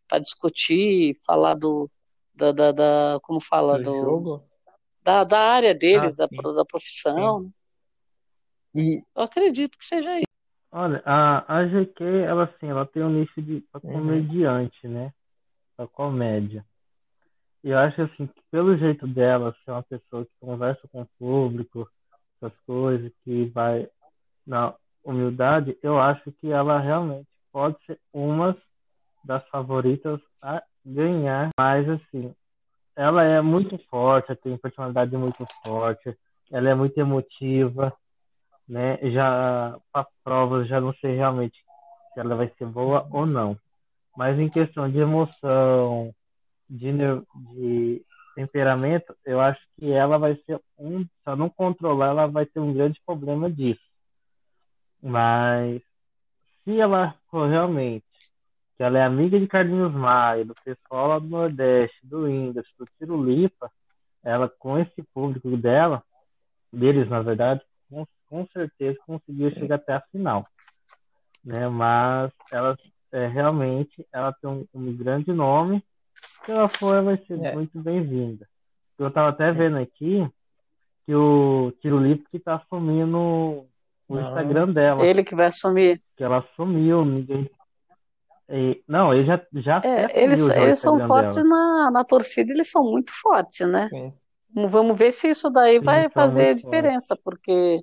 para 0.07 0.19
discutir, 0.19 1.13
falar 1.25 1.53
do 1.55 1.89
da, 2.35 2.51
da, 2.51 2.71
da- 2.73 3.19
como 3.23 3.39
fala 3.39 3.77
Do 3.77 3.83
do 3.83 3.91
jogo. 3.99 4.43
da, 5.01 5.23
da 5.23 5.39
área 5.39 5.73
deles, 5.73 6.19
Ah, 6.19 6.27
da, 6.27 6.51
da 6.53 6.65
profissão. 6.65 7.49
E 8.75 9.01
Eu 9.15 9.23
acredito 9.23 9.77
que 9.77 9.85
seja 9.85 10.13
isso. 10.15 10.25
Olha, 10.71 11.01
a, 11.05 11.57
a 11.59 11.65
GQ, 11.67 12.03
ela 12.25 12.43
assim, 12.45 12.67
ela 12.67 12.85
tem 12.85 13.03
um 13.03 13.09
nicho 13.09 13.41
de 13.41 13.63
Uhum. 13.73 13.93
comediante, 13.93 14.87
né? 14.87 15.13
Pra 15.75 15.87
comédia. 15.87 16.65
E 17.63 17.69
eu 17.69 17.77
acho 17.77 18.01
assim, 18.01 18.27
que 18.27 18.41
pelo 18.51 18.75
jeito 18.77 19.07
dela, 19.07 19.55
ser 19.63 19.71
uma 19.71 19.83
pessoa 19.83 20.25
que 20.25 20.31
conversa 20.39 20.87
com 20.91 21.01
o 21.01 21.07
público, 21.19 21.87
essas 22.41 22.57
coisas, 22.65 23.11
que 23.23 23.45
vai 23.45 23.87
na 24.45 24.73
humildade, 25.03 25.77
eu 25.83 25.99
acho 25.99 26.31
que 26.33 26.51
ela 26.51 26.79
realmente 26.79 27.27
pode 27.51 27.77
ser 27.85 27.99
uma 28.13 28.57
das 29.23 29.47
favoritas 29.49 30.19
a 30.41 30.63
ganhar. 30.85 31.49
Mas 31.59 31.87
assim, 31.87 32.33
ela 32.95 33.23
é 33.23 33.41
muito 33.41 33.77
forte, 33.89 34.35
tem 34.37 34.57
personalidade 34.57 35.15
muito 35.15 35.45
forte, 35.63 36.15
ela 36.51 36.69
é 36.69 36.75
muito 36.75 36.97
emotiva, 36.97 37.93
né? 38.67 38.97
Já 39.11 39.77
para 39.91 40.07
provas, 40.23 40.67
já 40.67 40.81
não 40.81 40.93
sei 40.95 41.15
realmente 41.15 41.63
se 42.13 42.19
ela 42.19 42.35
vai 42.35 42.49
ser 42.57 42.65
boa 42.65 43.07
ou 43.11 43.25
não. 43.25 43.57
Mas 44.15 44.37
em 44.39 44.49
questão 44.49 44.89
de 44.89 44.97
emoção, 44.97 46.13
de, 46.71 46.91
de 47.53 48.05
temperamento, 48.33 49.13
eu 49.25 49.41
acho 49.41 49.59
que 49.77 49.91
ela 49.91 50.17
vai 50.17 50.35
ser 50.45 50.59
um, 50.79 51.03
se 51.03 51.09
ela 51.25 51.35
não 51.35 51.49
controlar, 51.49 52.07
ela 52.07 52.27
vai 52.27 52.45
ter 52.45 52.59
um 52.61 52.73
grande 52.73 52.99
problema 53.05 53.51
disso. 53.51 53.81
Mas 55.01 55.81
se 56.63 56.79
ela 56.79 57.15
realmente, 57.31 58.05
que 58.77 58.83
ela 58.83 58.97
é 58.97 59.03
amiga 59.03 59.37
de 59.37 59.47
Carlinhos 59.47 59.93
Maia, 59.93 60.45
do 60.45 60.53
pessoal 60.63 61.07
lá 61.07 61.19
do 61.19 61.27
Nordeste, 61.27 61.97
do 62.03 62.23
Whindersson, 62.23 62.71
do 62.79 62.85
Tiro 62.97 63.21
Lipa, 63.21 63.69
ela 64.23 64.47
com 64.47 64.79
esse 64.79 65.03
público 65.13 65.57
dela, 65.57 66.01
deles 66.71 67.09
na 67.09 67.21
verdade, 67.21 67.61
com, 67.89 68.05
com 68.27 68.47
certeza 68.47 68.97
conseguiu 69.05 69.49
Sim. 69.49 69.59
chegar 69.59 69.75
até 69.75 69.93
a 69.93 70.01
final. 70.11 70.45
Né? 71.43 71.67
Mas 71.67 72.31
ela 72.51 72.77
é, 73.11 73.27
realmente 73.27 74.07
ela 74.13 74.31
tem 74.31 74.49
um, 74.49 74.65
um 74.73 74.95
grande 74.95 75.33
nome 75.33 75.83
Se 76.45 76.51
ela 76.51 76.67
for, 76.67 77.03
vai 77.03 77.17
ser 77.25 77.39
É. 77.43 77.53
muito 77.53 77.79
bem-vinda. 77.79 78.47
Eu 78.97 79.11
tava 79.11 79.29
até 79.29 79.51
vendo 79.51 79.77
aqui 79.77 80.27
que 81.05 81.15
o 81.15 81.71
Tiro 81.81 81.97
Livre 81.99 82.23
que 82.29 82.39
tá 82.39 82.55
assumindo 82.55 83.17
o 83.17 84.17
Ah. 84.17 84.21
Instagram 84.21 84.71
dela. 84.73 85.05
Ele 85.05 85.23
que 85.23 85.35
vai 85.35 85.47
assumir. 85.47 86.01
Que 86.15 86.23
ela 86.23 86.45
sumiu, 86.55 87.03
ninguém. 87.05 87.49
E- 88.49 88.83
não, 88.87 89.13
ele 89.13 89.25
já, 89.25 89.41
já 89.53 89.81
É, 89.83 90.23
eles, 90.23 90.41
assumiu 90.41 90.57
já 90.59 90.65
eles 90.65 90.79
são 90.79 90.99
fortes 91.07 91.35
dela. 91.37 91.47
na, 91.49 91.91
na 91.91 92.03
torcida, 92.03 92.51
eles 92.51 92.69
são 92.69 92.83
muito 92.83 93.11
fortes, 93.21 93.67
né? 93.67 93.87
Sim. 93.89 94.13
Vamos 94.67 94.97
ver 94.97 95.13
se 95.13 95.29
isso 95.29 95.49
daí 95.49 95.79
Sim, 95.79 95.85
vai 95.85 96.11
fazer 96.11 96.47
muito 96.47 96.63
diferença, 96.63 97.17
porque 97.23 97.79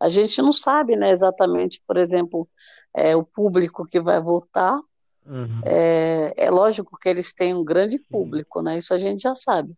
a 0.00 0.08
gente 0.08 0.42
não 0.42 0.50
sabe, 0.50 0.96
né, 0.96 1.10
exatamente, 1.10 1.80
por 1.86 1.96
exemplo, 1.96 2.48
é, 2.96 3.14
o 3.14 3.22
público 3.22 3.84
que 3.84 4.00
vai 4.00 4.20
votar. 4.20 4.80
Uhum. 5.28 5.60
É, 5.64 6.32
é 6.46 6.50
lógico 6.50 6.98
que 6.98 7.08
eles 7.08 7.34
têm 7.34 7.54
um 7.54 7.62
grande 7.64 7.98
público, 7.98 8.62
né? 8.62 8.78
Isso 8.78 8.94
a 8.94 8.98
gente 8.98 9.22
já 9.22 9.34
sabe. 9.34 9.74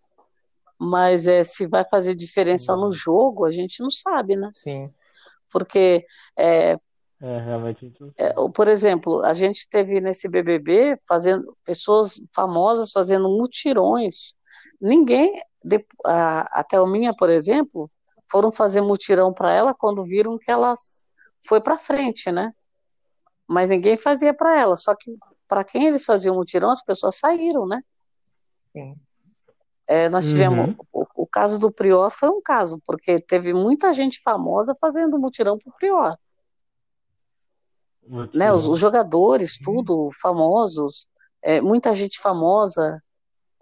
Mas 0.79 1.27
é, 1.27 1.45
se 1.45 1.67
vai 1.67 1.85
fazer 1.91 2.15
diferença 2.15 2.75
no 2.77 2.93
jogo, 2.93 3.45
a 3.45 3.51
gente 3.51 3.83
não 3.83 3.91
sabe, 3.91 4.37
né? 4.37 4.51
Sim. 4.55 4.91
Porque, 5.53 6.07
é, 6.39 6.79
É, 7.21 7.39
realmente. 7.39 7.93
é, 8.17 8.33
por 8.55 8.69
exemplo, 8.69 9.23
a 9.23 9.35
gente 9.35 9.69
teve 9.69 10.01
nesse 10.01 10.29
BBB 10.29 10.99
fazendo 11.07 11.55
pessoas 11.65 12.23
famosas 12.35 12.93
fazendo 12.93 13.29
mutirões. 13.29 14.35
Ninguém, 14.81 15.39
de- 15.63 15.85
a, 16.07 16.61
a 16.61 16.65
Thelminha, 16.65 17.13
por 17.15 17.29
exemplo, 17.29 17.91
foram 18.31 18.51
fazer 18.51 18.81
mutirão 18.81 19.35
para 19.35 19.53
ela 19.53 19.75
quando 19.75 20.05
viram 20.05 20.39
que 20.39 20.51
ela 20.51 20.73
foi 21.45 21.61
para 21.61 21.77
frente, 21.77 22.31
né? 22.31 22.55
Mas 23.47 23.69
ninguém 23.69 23.97
fazia 23.97 24.33
para 24.33 24.57
ela. 24.59 24.77
Só 24.77 24.95
que 24.95 25.15
para 25.51 25.65
quem 25.65 25.87
eles 25.87 26.05
faziam 26.05 26.37
mutirão, 26.37 26.71
as 26.71 26.81
pessoas 26.81 27.17
saíram, 27.17 27.67
né? 27.67 27.83
Sim. 28.73 28.95
É, 29.85 30.09
nós 30.09 30.29
tivemos 30.29 30.69
Uhum. 30.69 30.77
o, 30.93 31.05
o 31.23 31.27
caso 31.27 31.59
do 31.59 31.73
Prior 31.73 32.09
foi 32.11 32.29
um 32.29 32.41
caso, 32.41 32.81
porque 32.87 33.19
teve 33.19 33.53
muita 33.53 33.93
gente 33.93 34.21
famosa 34.23 34.77
fazendo 34.81 35.19
mutirão 35.19 35.59
pro 35.59 35.73
Prior, 35.75 36.17
Muito 38.07 38.39
né? 38.39 38.53
Os, 38.53 38.69
os 38.69 38.79
jogadores, 38.79 39.59
tudo 39.59 40.09
famosos, 40.23 41.09
é, 41.43 41.61
muita 41.61 41.93
gente 41.97 42.21
famosa, 42.21 43.03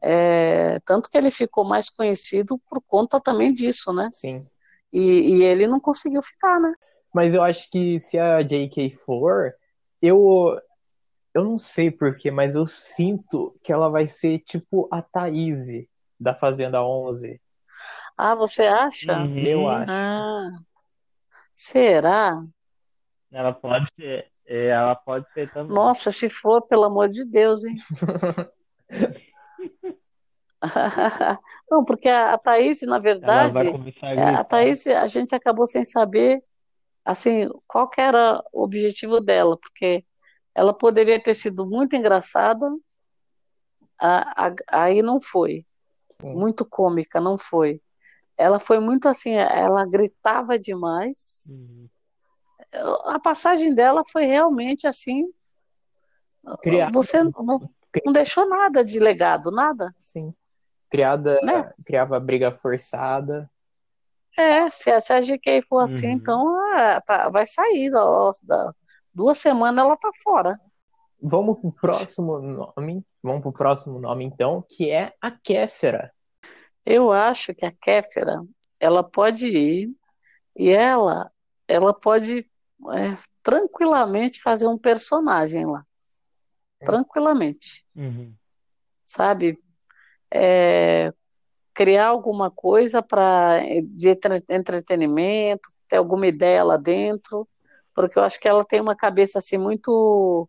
é, 0.02 0.78
tanto 0.84 1.08
que 1.08 1.16
ele 1.16 1.30
ficou 1.30 1.64
mais 1.64 1.88
conhecido 1.88 2.58
por 2.68 2.82
conta 2.86 3.18
também 3.18 3.54
disso, 3.54 3.94
né? 3.94 4.10
Sim. 4.12 4.46
E, 4.92 5.38
e 5.38 5.42
ele 5.42 5.66
não 5.66 5.80
conseguiu 5.80 6.20
ficar, 6.20 6.60
né? 6.60 6.74
Mas 7.14 7.32
eu 7.32 7.42
acho 7.42 7.70
que 7.70 7.98
se 7.98 8.18
a 8.18 8.42
JK 8.42 8.94
for, 8.94 9.54
eu 10.02 10.58
eu 11.34 11.44
não 11.44 11.58
sei 11.58 11.90
porquê, 11.90 12.30
mas 12.30 12.54
eu 12.54 12.66
sinto 12.66 13.58
que 13.62 13.72
ela 13.72 13.88
vai 13.88 14.06
ser 14.06 14.38
tipo 14.40 14.88
a 14.92 15.02
Thaís 15.02 15.66
da 16.18 16.34
Fazenda 16.34 16.82
11. 16.82 17.40
Ah, 18.16 18.34
você 18.34 18.64
acha? 18.64 19.22
Uhum. 19.22 19.42
Eu 19.44 19.68
acho. 19.68 19.92
Ah, 19.92 20.50
será? 21.54 22.42
Ela 23.30 23.52
pode 23.52 23.86
ser, 23.94 24.30
é, 24.46 24.66
ela 24.68 24.94
pode 24.94 25.30
ser 25.32 25.50
também. 25.52 25.74
Nossa, 25.74 26.10
se 26.10 26.28
for, 26.28 26.62
pelo 26.62 26.84
amor 26.84 27.08
de 27.08 27.24
Deus, 27.24 27.64
hein? 27.64 27.76
Não, 31.70 31.84
porque 31.84 32.08
a, 32.08 32.34
a 32.34 32.38
Thaís, 32.38 32.82
na 32.82 32.96
Ela 32.96 33.00
verdade, 33.00 33.52
vai 33.52 33.70
começar 33.70 34.06
a 34.08 34.14
É, 34.14 34.34
a. 34.34 34.44
Thaís, 34.44 34.86
a 34.86 35.06
gente 35.06 35.34
acabou 35.34 35.66
sem 35.66 35.84
saber, 35.84 36.42
assim, 37.04 37.48
qual 37.66 37.88
que 37.88 38.00
era 38.00 38.42
o 38.52 38.62
objetivo 38.64 39.20
dela, 39.20 39.56
porque 39.56 40.04
ela 40.58 40.74
poderia 40.74 41.22
ter 41.22 41.34
sido 41.34 41.64
muito 41.64 41.94
engraçada, 41.94 42.66
a- 43.96 44.48
a- 44.48 44.54
aí 44.72 45.02
não 45.02 45.20
foi. 45.20 45.64
Sim. 46.20 46.34
Muito 46.34 46.64
cômica, 46.68 47.20
não 47.20 47.38
foi. 47.38 47.80
Ela 48.36 48.58
foi 48.58 48.80
muito 48.80 49.08
assim, 49.08 49.34
ela 49.34 49.86
gritava 49.86 50.58
demais. 50.58 51.44
Uhum. 51.48 51.88
A 53.06 53.20
passagem 53.20 53.72
dela 53.72 54.02
foi 54.10 54.24
realmente 54.24 54.84
assim, 54.84 55.32
Criada, 56.60 56.90
você 56.92 57.22
não, 57.22 57.32
não 58.04 58.12
deixou 58.12 58.48
nada 58.48 58.84
de 58.84 58.98
legado, 58.98 59.52
nada, 59.52 59.94
sim. 59.96 60.34
Criada, 60.90 61.38
né? 61.42 61.72
criava 61.84 62.18
briga 62.18 62.50
forçada. 62.50 63.48
É, 64.36 64.68
se 64.70 64.90
a, 64.90 65.00
se 65.00 65.12
a 65.12 65.20
GK 65.20 65.62
for 65.62 65.80
assim, 65.80 66.08
Uhum. 66.08 66.12
então 66.14 66.60
ah, 66.74 67.00
tá- 67.00 67.28
vai 67.28 67.46
sair, 67.46 67.92
ó, 67.94 68.32
da- 68.42 68.74
duas 69.18 69.38
semanas 69.38 69.84
ela 69.84 69.96
tá 69.96 70.10
fora. 70.22 70.58
Vamos 71.20 71.58
pro 71.60 71.72
próximo 71.72 72.38
nome. 72.38 73.04
Vamos 73.20 73.42
pro 73.42 73.52
próximo 73.52 73.98
nome, 73.98 74.24
então, 74.24 74.64
que 74.66 74.88
é 74.90 75.12
a 75.20 75.30
Kéfera. 75.32 76.12
Eu 76.86 77.10
acho 77.12 77.52
que 77.52 77.66
a 77.66 77.72
Kéfera, 77.72 78.40
ela 78.78 79.02
pode 79.02 79.48
ir 79.48 79.90
e 80.56 80.70
ela, 80.70 81.30
ela 81.66 81.92
pode 81.92 82.38
é, 82.38 83.16
tranquilamente 83.42 84.40
fazer 84.40 84.68
um 84.68 84.78
personagem 84.78 85.66
lá. 85.66 85.84
Tranquilamente, 86.84 87.84
Uhum. 87.96 88.32
sabe? 89.02 89.58
É, 90.32 91.12
criar 91.74 92.06
alguma 92.06 92.52
coisa 92.52 93.02
para 93.02 93.60
de 93.84 94.10
entre- 94.10 94.44
entretenimento, 94.48 95.68
ter 95.88 95.96
alguma 95.96 96.28
ideia 96.28 96.62
lá 96.62 96.76
dentro, 96.76 97.46
porque 97.98 98.16
eu 98.16 98.22
acho 98.22 98.38
que 98.38 98.46
ela 98.46 98.64
tem 98.64 98.80
uma 98.80 98.94
cabeça 98.94 99.40
assim 99.40 99.58
muito 99.58 100.48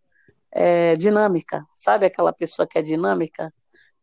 é, 0.51 0.93
dinâmica, 0.93 1.65
sabe? 1.73 2.05
Aquela 2.05 2.31
pessoa 2.31 2.67
que 2.67 2.77
é 2.77 2.81
dinâmica, 2.83 3.51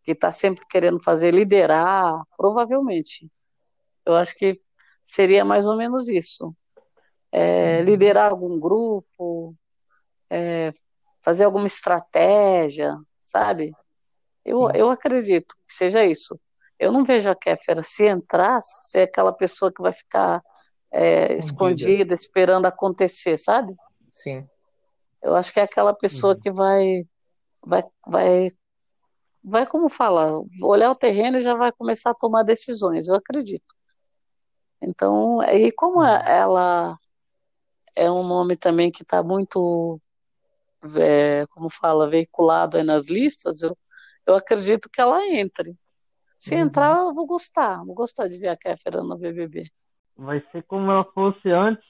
que 0.03 0.11
está 0.11 0.33
sempre 0.33 0.67
querendo 0.69 1.01
fazer, 1.01 1.33
liderar, 1.33 2.13
provavelmente. 2.37 3.31
Eu 4.05 4.17
acho 4.17 4.35
que 4.35 4.61
seria 5.01 5.45
mais 5.45 5.65
ou 5.69 5.77
menos 5.77 6.09
isso. 6.09 6.53
É, 7.31 7.83
liderar 7.83 8.33
algum 8.33 8.59
grupo, 8.59 9.55
é, 10.29 10.73
fazer 11.23 11.45
alguma 11.45 11.69
estratégia, 11.69 12.97
sabe? 13.23 13.71
Eu, 14.45 14.69
eu 14.75 14.91
acredito 14.91 15.55
que 15.69 15.73
seja 15.73 16.05
isso. 16.05 16.37
Eu 16.81 16.91
não 16.91 17.05
vejo 17.05 17.31
a 17.31 17.37
Kéfera, 17.37 17.85
se 17.85 18.07
entrar, 18.09 18.61
ser 18.61 19.03
aquela 19.03 19.33
pessoa 19.33 19.73
que 19.73 19.81
vai 19.81 19.93
ficar 19.93 20.43
é, 20.97 21.35
Escondida. 21.37 21.91
escondida, 21.91 22.15
esperando 22.15 22.67
acontecer, 22.67 23.37
sabe? 23.37 23.75
Sim. 24.11 24.49
Eu 25.23 25.35
acho 25.35 25.53
que 25.53 25.61
é 25.61 25.63
aquela 25.63 25.93
pessoa 25.93 26.35
Uhum. 26.35 26.41
que 26.41 26.51
vai, 26.51 27.05
vai, 27.65 27.83
vai, 28.07 28.47
vai, 29.45 29.67
como 29.67 29.89
fala, 29.89 30.43
olhar 30.63 30.91
o 30.91 30.95
terreno 30.95 31.37
e 31.37 31.43
já 31.43 31.55
vai 31.55 31.71
começar 31.73 32.11
a 32.11 32.15
tomar 32.15 32.43
decisões, 32.45 33.09
eu 33.09 33.15
acredito. 33.15 33.75
Então, 34.81 35.43
e 35.43 35.71
como 35.73 36.01
Uhum. 36.01 36.07
ela 36.07 36.97
é 37.95 38.11
um 38.11 38.27
nome 38.27 38.57
também 38.57 38.91
que 38.91 39.03
está 39.03 39.23
muito, 39.23 40.01
é, 40.99 41.45
como 41.51 41.69
fala, 41.69 42.09
veiculado 42.09 42.83
nas 42.85 43.09
listas, 43.09 43.63
eu, 43.63 43.77
eu 44.27 44.35
acredito 44.35 44.89
que 44.91 45.01
ela 45.01 45.27
entre. 45.27 45.75
Se 46.39 46.55
Uhum. 46.55 46.61
entrar, 46.63 46.99
eu 46.99 47.15
vou 47.15 47.27
gostar, 47.27 47.85
vou 47.85 47.95
gostar 47.95 48.29
de 48.29 48.39
ver 48.39 48.49
a 48.49 48.57
Kéfera 48.57 49.03
no 49.03 49.17
BBB. 49.17 49.69
Vai 50.17 50.41
ser 50.51 50.63
como 50.65 50.91
ela 50.91 51.05
fosse 51.05 51.51
antes 51.51 51.85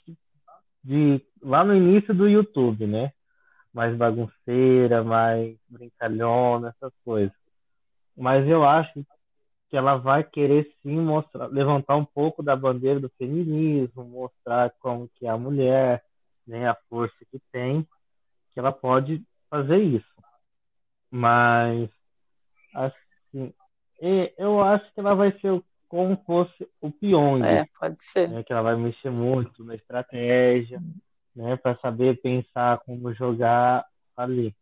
de 0.83 1.21
lá 1.42 1.64
no 1.64 1.75
início 1.75 2.14
do 2.14 2.28
YouTube, 2.28 2.87
né? 2.87 3.12
Mais 3.73 3.97
bagunceira, 3.97 5.04
mais 5.04 5.56
brincalhona, 5.68 6.68
essas 6.68 6.92
coisas. 7.04 7.37
Mas 8.16 8.47
eu 8.49 8.64
acho 8.64 9.04
que 9.68 9.76
ela 9.76 9.97
vai 9.97 10.25
querer 10.25 10.73
sim 10.83 10.99
mostrar, 11.00 11.49
levantar 11.49 11.97
um 11.97 12.04
pouco 12.04 12.42
da 12.42 12.56
bandeira 12.56 13.00
do 13.00 13.11
feminismo, 13.18 14.04
mostrar 14.04 14.73
como 14.80 15.09
que 15.09 15.26
é 15.26 15.30
a 15.30 15.37
mulher, 15.37 16.02
né, 16.47 16.68
a 16.68 16.76
força 16.88 17.16
que 17.30 17.40
tem, 17.52 17.87
que 18.52 18.61
ela 18.61 18.73
pode 18.73 19.23
fazer 19.50 19.78
isso. 19.78 20.06
Mas 21.11 21.90
assim, 22.75 23.52
eu 24.38 24.62
acho 24.62 24.92
que 24.92 25.00
ela 25.00 25.14
vai 25.14 25.33
ser 25.40 25.62
como 25.96 26.16
fosse 26.26 26.68
o 26.82 26.90
Pyong, 26.90 27.42
É, 27.42 27.64
pode 27.80 28.02
ser. 28.02 28.28
né, 28.28 28.42
que 28.42 28.52
ela 28.52 28.60
vai 28.60 28.76
mexer 28.76 29.10
muito 29.10 29.64
na 29.64 29.74
estratégia, 29.74 30.78
né, 31.34 31.56
para 31.56 31.74
saber 31.78 32.20
pensar 32.20 32.78
como 32.80 33.14
jogar 33.14 33.86
ali, 34.14 34.54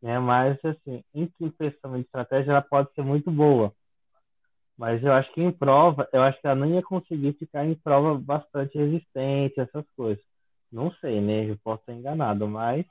né? 0.00 0.18
Mas 0.18 0.58
assim, 0.64 1.04
em 1.14 1.30
questão 1.58 1.92
de 1.92 2.00
estratégia 2.00 2.50
ela 2.52 2.62
pode 2.62 2.90
ser 2.94 3.02
muito 3.02 3.30
boa, 3.30 3.74
mas 4.78 5.04
eu 5.04 5.12
acho 5.12 5.30
que 5.34 5.42
em 5.42 5.52
prova, 5.52 6.08
eu 6.14 6.22
acho 6.22 6.40
que 6.40 6.46
ela 6.46 6.56
não 6.56 6.66
ia 6.66 6.82
conseguir 6.82 7.34
ficar 7.34 7.66
em 7.66 7.74
prova 7.74 8.18
bastante 8.18 8.78
resistente, 8.78 9.60
essas 9.60 9.84
coisas. 9.94 10.24
Não 10.72 10.90
sei, 10.94 11.20
né? 11.20 11.48
Eu 11.48 11.58
posso 11.62 11.80
estar 11.80 11.92
enganado, 11.92 12.48
mas 12.48 12.86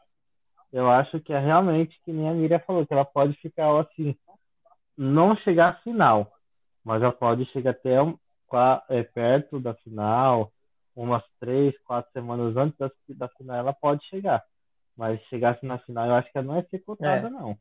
eu 0.71 0.89
acho 0.89 1.19
que 1.21 1.33
é 1.33 1.39
realmente 1.39 1.99
que 2.05 2.13
nem 2.13 2.29
a 2.29 2.33
Miriam 2.33 2.59
falou, 2.59 2.85
que 2.85 2.93
ela 2.93 3.03
pode 3.03 3.33
ficar 3.41 3.79
assim, 3.79 4.15
não 4.95 5.35
chegar 5.37 5.69
à 5.69 5.73
final, 5.81 6.31
mas 6.83 7.01
ela 7.01 7.11
pode 7.11 7.45
chegar 7.45 7.71
até 7.71 8.01
um, 8.01 8.17
é, 8.89 9.03
perto 9.03 9.59
da 9.59 9.73
final, 9.75 10.51
umas 10.95 11.23
três, 11.39 11.73
quatro 11.83 12.11
semanas 12.11 12.55
antes 12.55 12.77
da, 12.77 12.91
da 13.09 13.27
final 13.29 13.55
ela 13.57 13.73
pode 13.73 14.05
chegar. 14.05 14.43
Mas 14.95 15.19
chegasse 15.23 15.65
na 15.65 15.79
final, 15.79 16.07
eu 16.07 16.13
acho 16.13 16.31
que 16.31 16.37
ela 16.37 16.47
não 16.47 16.57
ia 16.57 16.67
ser 16.69 16.79
cotada, 16.79 17.27
É. 17.27 17.29
não. 17.29 17.57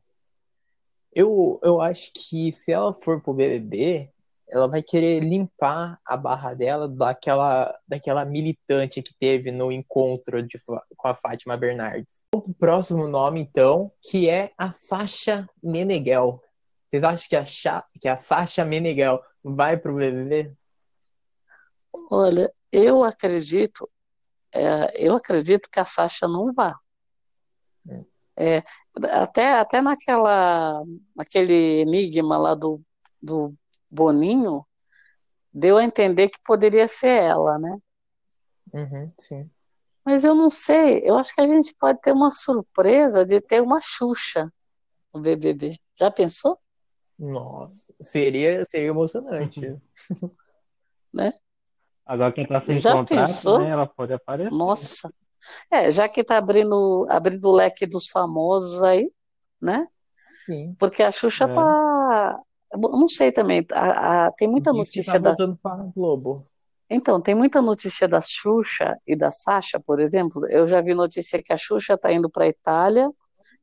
Eu, 1.15 1.59
eu 1.63 1.81
acho 1.81 2.11
que 2.13 2.51
se 2.51 2.71
ela 2.71 2.91
for 2.91 3.21
pro 3.21 3.33
BBB, 3.33 4.11
ela 4.49 4.67
vai 4.67 4.83
querer 4.83 5.19
limpar 5.19 5.99
a 6.05 6.17
barra 6.17 6.53
dela 6.53 6.87
daquela, 6.87 7.73
daquela 7.87 8.25
militante 8.25 9.01
que 9.01 9.13
teve 9.17 9.51
no 9.51 9.71
encontro 9.71 10.43
de, 10.43 10.57
com 10.95 11.07
a 11.07 11.15
Fátima 11.15 11.57
Bernardes. 11.57 12.23
O 12.33 12.53
próximo 12.53 13.07
nome, 13.07 13.41
então, 13.41 13.91
que 14.01 14.29
é 14.29 14.51
a 14.57 14.71
Sasha 14.73 15.47
Meneghel. 15.61 16.41
Vocês 16.93 17.03
acham 17.03 17.27
que 17.27 17.35
a, 17.35 17.83
que 17.99 18.07
a 18.07 18.15
Sasha 18.15 18.63
Meneghel 18.63 19.19
vai 19.43 19.75
pro 19.75 19.95
BBB? 19.95 20.55
Olha, 22.11 22.53
eu 22.71 23.03
acredito, 23.03 23.89
é, 24.53 25.03
eu 25.03 25.15
acredito 25.15 25.71
que 25.71 25.79
a 25.79 25.85
Sasha 25.85 26.27
não 26.27 26.53
vá. 26.53 26.79
Hum. 27.87 28.05
É, 28.37 28.63
até, 29.09 29.53
até 29.53 29.81
naquela, 29.81 30.83
naquele 31.15 31.81
enigma 31.81 32.37
lá 32.37 32.53
do, 32.53 32.79
do 33.19 33.55
Boninho, 33.89 34.63
deu 35.51 35.79
a 35.79 35.83
entender 35.83 36.29
que 36.29 36.37
poderia 36.45 36.87
ser 36.87 37.23
ela, 37.23 37.57
né? 37.57 37.75
Uhum, 38.71 39.11
sim. 39.17 39.49
Mas 40.05 40.23
eu 40.23 40.35
não 40.35 40.51
sei, 40.51 40.99
eu 41.03 41.17
acho 41.17 41.33
que 41.33 41.41
a 41.41 41.47
gente 41.47 41.73
pode 41.79 41.99
ter 42.01 42.11
uma 42.11 42.29
surpresa 42.29 43.25
de 43.25 43.41
ter 43.41 43.63
uma 43.63 43.81
Xuxa 43.81 44.53
no 45.11 45.19
BBB. 45.19 45.75
Já 45.97 46.11
pensou? 46.11 46.59
Nossa, 47.23 47.93
seria, 48.01 48.65
seria 48.65 48.89
emocionante. 48.89 49.61
né? 51.13 51.31
Agora 52.05 52.33
quem 52.33 52.45
tá 52.45 52.61
sem 52.61 52.75
Já 52.75 52.91
contrato, 52.91 53.27
pensou? 53.27 53.59
Né, 53.59 53.69
ela 53.69 53.87
pode 53.87 54.11
aparecer. 54.11 54.51
Nossa. 54.51 55.13
É, 55.71 55.89
já 55.89 56.09
que 56.09 56.23
tá 56.23 56.37
abrindo, 56.37 57.05
abrindo 57.09 57.45
o 57.49 57.55
leque 57.55 57.85
dos 57.85 58.07
famosos 58.07 58.83
aí, 58.83 59.09
né? 59.61 59.87
Sim. 60.45 60.75
Porque 60.77 61.01
a 61.01 61.11
Xuxa 61.11 61.45
é. 61.45 61.53
tá. 61.53 62.39
Não 62.75 63.07
sei 63.07 63.31
também. 63.31 63.65
A, 63.71 64.25
a, 64.25 64.31
tem 64.31 64.47
muita 64.47 64.71
Diz 64.71 64.79
notícia 64.79 65.21
tá 65.21 65.31
da. 65.31 65.55
para 65.61 65.83
Globo. 65.95 66.45
Então, 66.89 67.21
tem 67.21 67.33
muita 67.33 67.61
notícia 67.61 68.07
da 68.07 68.19
Xuxa 68.19 68.97
e 69.07 69.15
da 69.15 69.31
Sasha, 69.31 69.79
por 69.79 69.99
exemplo. 69.99 70.45
Eu 70.49 70.67
já 70.67 70.81
vi 70.81 70.93
notícia 70.93 71.41
que 71.41 71.53
a 71.53 71.57
Xuxa 71.57 71.97
tá 71.97 72.11
indo 72.11 72.29
para 72.29 72.43
a 72.43 72.49
Itália, 72.49 73.09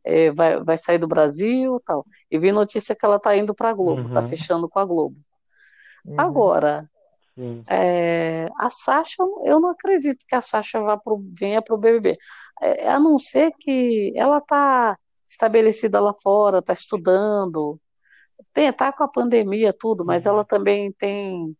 é, 0.04 0.30
vai, 0.32 0.62
vai 0.62 0.76
sair 0.78 0.98
do 0.98 1.08
Brasil 1.08 1.80
tal. 1.84 2.04
E 2.30 2.38
vi 2.38 2.52
notícia 2.52 2.94
que 2.94 3.04
ela 3.04 3.18
tá 3.18 3.36
indo 3.36 3.54
para 3.54 3.70
a 3.70 3.74
Globo, 3.74 4.10
tá 4.12 4.20
uhum. 4.20 4.28
fechando 4.28 4.68
com 4.68 4.78
a 4.78 4.84
Globo. 4.84 5.16
Uhum. 6.04 6.14
Agora, 6.18 6.88
é, 7.68 8.48
a 8.58 8.70
Sasha, 8.70 9.22
eu 9.44 9.60
não 9.60 9.70
acredito 9.70 10.26
que 10.28 10.34
a 10.34 10.42
Sasha 10.42 10.80
vá 10.80 10.96
pro, 10.96 11.22
venha 11.38 11.62
para 11.62 11.74
o 11.74 11.78
BBB. 11.78 12.16
É, 12.60 12.90
a 12.90 13.00
não 13.00 13.18
ser 13.18 13.52
que 13.58 14.12
ela 14.16 14.36
está 14.36 14.96
estabelecida 15.26 16.00
lá 16.00 16.12
fora, 16.22 16.58
está 16.58 16.72
estudando, 16.72 17.80
tem, 18.52 18.72
tá 18.72 18.92
com 18.92 19.04
a 19.04 19.08
pandemia, 19.08 19.72
tudo, 19.72 20.04
mas 20.04 20.26
uhum. 20.26 20.32
ela 20.32 20.44
também 20.44 20.92
tem, 20.92 21.56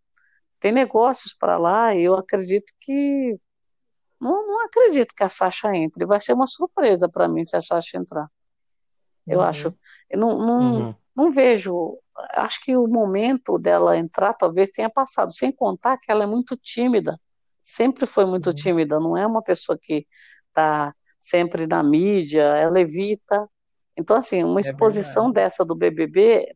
tem 0.59 0.73
negócios 0.73 1.35
para 1.35 1.57
lá, 1.59 1.95
e 1.95 2.03
eu 2.05 2.15
acredito 2.15 2.73
que. 2.81 3.37
Não, 4.21 4.47
não 4.47 4.65
acredito 4.65 5.15
que 5.15 5.23
a 5.25 5.29
Sasha 5.29 5.75
entre. 5.75 6.05
Vai 6.07 6.21
ser 6.21 6.35
uma 6.35 6.47
surpresa 6.47 7.09
para 7.09 7.29
mim 7.29 7.45
se 7.45 7.57
a 7.57 7.63
Sasha 7.63 7.99
entrar. 7.99 8.29
Eu 9.27 9.39
uhum. 9.39 9.45
acho. 9.45 9.75
Eu 10.09 10.19
não, 10.19 10.39
não, 10.39 10.61
uhum. 10.61 10.95
não 11.17 11.31
vejo 11.31 11.99
acho 12.35 12.63
que 12.63 12.77
o 12.77 12.87
momento 12.87 13.59
dela 13.59 13.97
entrar 13.97 14.35
talvez 14.35 14.71
tenha 14.71 14.91
passado, 14.91 15.33
sem 15.33 15.53
contar 15.53 15.99
que 15.99 16.11
ela 16.11 16.25
é 16.25 16.27
muito 16.27 16.57
tímida, 16.57 17.19
sempre 17.63 18.07
foi 18.07 18.25
muito 18.25 18.49
uhum. 18.49 18.55
tímida, 18.55 19.01
não 19.01 19.17
é 19.17 19.27
uma 19.27 19.43
pessoa 19.43 19.79
que 19.81 20.07
está 20.49 20.95
sempre 21.19 21.67
na 21.67 21.83
mídia, 21.83 22.43
ela 22.43 22.81
evita. 22.81 23.49
Então, 23.97 24.17
assim, 24.17 24.43
uma 24.43 24.61
é 24.61 24.63
exposição 24.63 25.25
verdade. 25.25 25.45
dessa 25.45 25.65
do 25.65 25.75
BBB, 25.75 26.55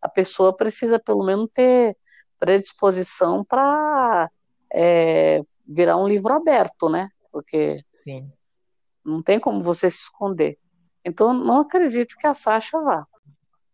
a 0.00 0.08
pessoa 0.08 0.54
precisa 0.54 0.98
pelo 0.98 1.24
menos 1.24 1.48
ter 1.52 1.96
predisposição 2.38 3.44
para 3.44 4.30
é, 4.78 5.40
virar 5.66 5.96
um 5.96 6.06
livro 6.06 6.34
aberto, 6.34 6.90
né? 6.90 7.08
Porque 7.32 7.78
Sim. 7.90 8.30
não 9.02 9.22
tem 9.22 9.40
como 9.40 9.62
você 9.62 9.88
se 9.88 10.02
esconder. 10.02 10.58
Então, 11.02 11.32
não 11.32 11.62
acredito 11.62 12.14
que 12.18 12.26
a 12.26 12.34
Sasha 12.34 12.78
vá. 12.78 13.06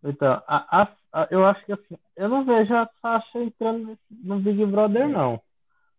Então, 0.04 0.40
a, 0.46 0.82
a, 1.12 1.28
eu 1.28 1.44
acho 1.44 1.64
que 1.66 1.72
assim, 1.72 1.98
eu 2.16 2.28
não 2.28 2.44
vejo 2.44 2.72
a 2.74 2.88
Sasha 3.00 3.40
entrando 3.40 3.98
no 4.10 4.38
Big 4.38 4.64
Brother, 4.66 5.08
não. 5.08 5.40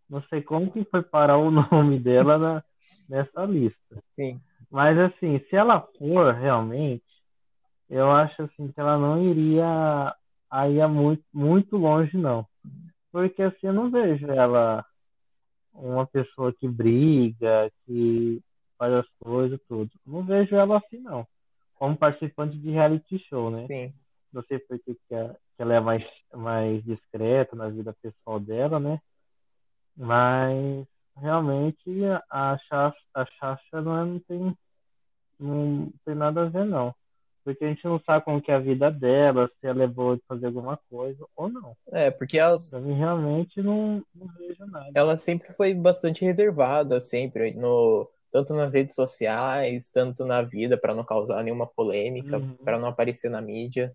Não 0.10 0.24
sei 0.24 0.42
como 0.42 0.72
que 0.72 0.86
foi 0.86 1.02
parar 1.02 1.38
o 1.38 1.52
nome 1.70 2.00
dela 2.00 2.38
na, 2.38 2.63
nessa 3.10 3.44
lista. 3.44 4.02
Sim. 4.08 4.39
Mas 4.72 4.98
assim, 4.98 5.39
se 5.50 5.56
ela 5.56 5.86
for 5.98 6.34
realmente, 6.34 7.04
eu 7.89 8.10
acho 8.10 8.44
assim 8.44 8.72
que 8.72 8.80
ela 8.80 8.98
não 8.98 9.22
iria 9.22 10.16
aí 10.50 10.86
muito, 10.88 11.24
muito 11.34 11.76
longe, 11.76 12.18
não. 12.18 12.46
Porque 13.12 13.42
assim, 13.42 13.68
eu 13.68 13.74
não 13.74 13.92
vejo 13.92 14.28
ela 14.32 14.86
uma 15.73 16.05
pessoa 16.05 16.53
que 16.53 16.67
briga, 16.67 17.71
que 17.86 18.41
faz 18.77 18.93
as 18.93 19.07
coisas, 19.19 19.59
tudo. 19.67 19.89
Não 20.05 20.23
vejo 20.23 20.55
ela 20.55 20.77
assim, 20.77 20.99
não. 20.99 21.27
Como 21.75 21.97
participante 21.97 22.57
de 22.57 22.69
reality 22.69 23.19
show, 23.27 23.49
né? 23.49 23.65
Sim 23.67 23.93
não 24.33 24.43
sei 24.43 24.57
por 24.59 24.79
que, 24.79 24.95
que 24.95 25.15
ela 25.59 25.75
é 25.75 25.79
mais, 25.79 26.03
mais 26.33 26.83
discreta 26.83 27.55
na 27.55 27.69
vida 27.69 27.95
pessoal 28.01 28.39
dela, 28.39 28.79
né? 28.79 28.99
Mas 29.95 30.86
realmente 31.15 32.03
a 32.29 32.57
Chacha, 32.67 32.97
a 33.13 33.25
Chacha 33.25 33.81
não, 33.81 34.01
é, 34.01 34.05
não, 34.05 34.19
tem, 34.19 34.57
não 35.39 35.93
tem 36.03 36.15
nada 36.15 36.41
a 36.41 36.49
ver, 36.49 36.65
não. 36.65 36.93
Porque 37.43 37.65
a 37.65 37.67
gente 37.67 37.84
não 37.86 37.99
sabe 38.06 38.23
como 38.23 38.41
que 38.41 38.51
é 38.51 38.56
a 38.56 38.60
vida 38.60 38.89
dela, 38.89 39.49
se 39.60 39.67
ela 39.67 39.84
é 39.84 39.88
boa 39.88 40.15
de 40.15 40.23
fazer 40.27 40.45
alguma 40.45 40.79
coisa 40.89 41.25
ou 41.36 41.49
não. 41.49 41.75
É, 41.91 42.10
porque 42.10 42.38
ela. 42.39 42.56
realmente 42.86 43.62
não, 43.62 44.01
não 44.15 44.27
vejo 44.38 44.65
nada. 44.65 44.91
Ela 44.95 45.17
sempre 45.17 45.51
foi 45.53 45.73
bastante 45.73 46.23
reservada, 46.23 47.01
sempre, 47.01 47.53
no, 47.53 48.10
tanto 48.32 48.53
nas 48.53 48.73
redes 48.73 48.95
sociais, 48.95 49.91
tanto 49.91 50.25
na 50.25 50.41
vida, 50.41 50.77
para 50.77 50.95
não 50.95 51.03
causar 51.03 51.43
nenhuma 51.43 51.67
polêmica, 51.67 52.38
uhum. 52.38 52.56
para 52.63 52.79
não 52.79 52.88
aparecer 52.88 53.29
na 53.29 53.41
mídia. 53.41 53.93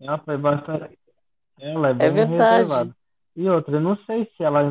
Ela 0.00 0.18
foi 0.18 0.36
bastante. 0.36 0.98
Ela 1.58 1.88
é, 1.88 1.90
é 1.90 1.94
bem 1.94 2.06
é 2.06 2.10
verdade. 2.10 2.62
Reservada. 2.62 2.96
E 3.36 3.48
outra, 3.48 3.76
eu 3.76 3.80
não 3.80 3.96
sei 4.04 4.30
se 4.36 4.42
ela 4.42 4.62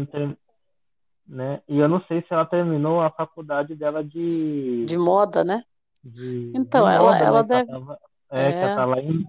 né? 1.28 1.62
E 1.68 1.78
eu 1.78 1.88
não 1.88 2.02
sei 2.06 2.22
se 2.22 2.28
ela 2.32 2.46
terminou 2.46 3.02
a 3.02 3.12
faculdade 3.12 3.76
dela 3.76 4.04
de 4.04 4.86
de 4.86 4.98
moda, 4.98 5.44
né? 5.44 5.64
De, 6.04 6.52
então, 6.56 6.86
de 6.86 6.96
ela 6.96 7.04
moda, 7.04 7.18
ela 7.18 7.42
né? 7.42 7.48
deve 7.48 7.72
ela 7.72 8.00
é, 8.32 8.48
é... 8.48 8.52
que 8.52 8.58
ela 8.58 8.76
tá 8.76 8.86
lá 8.86 9.00
em, 9.00 9.26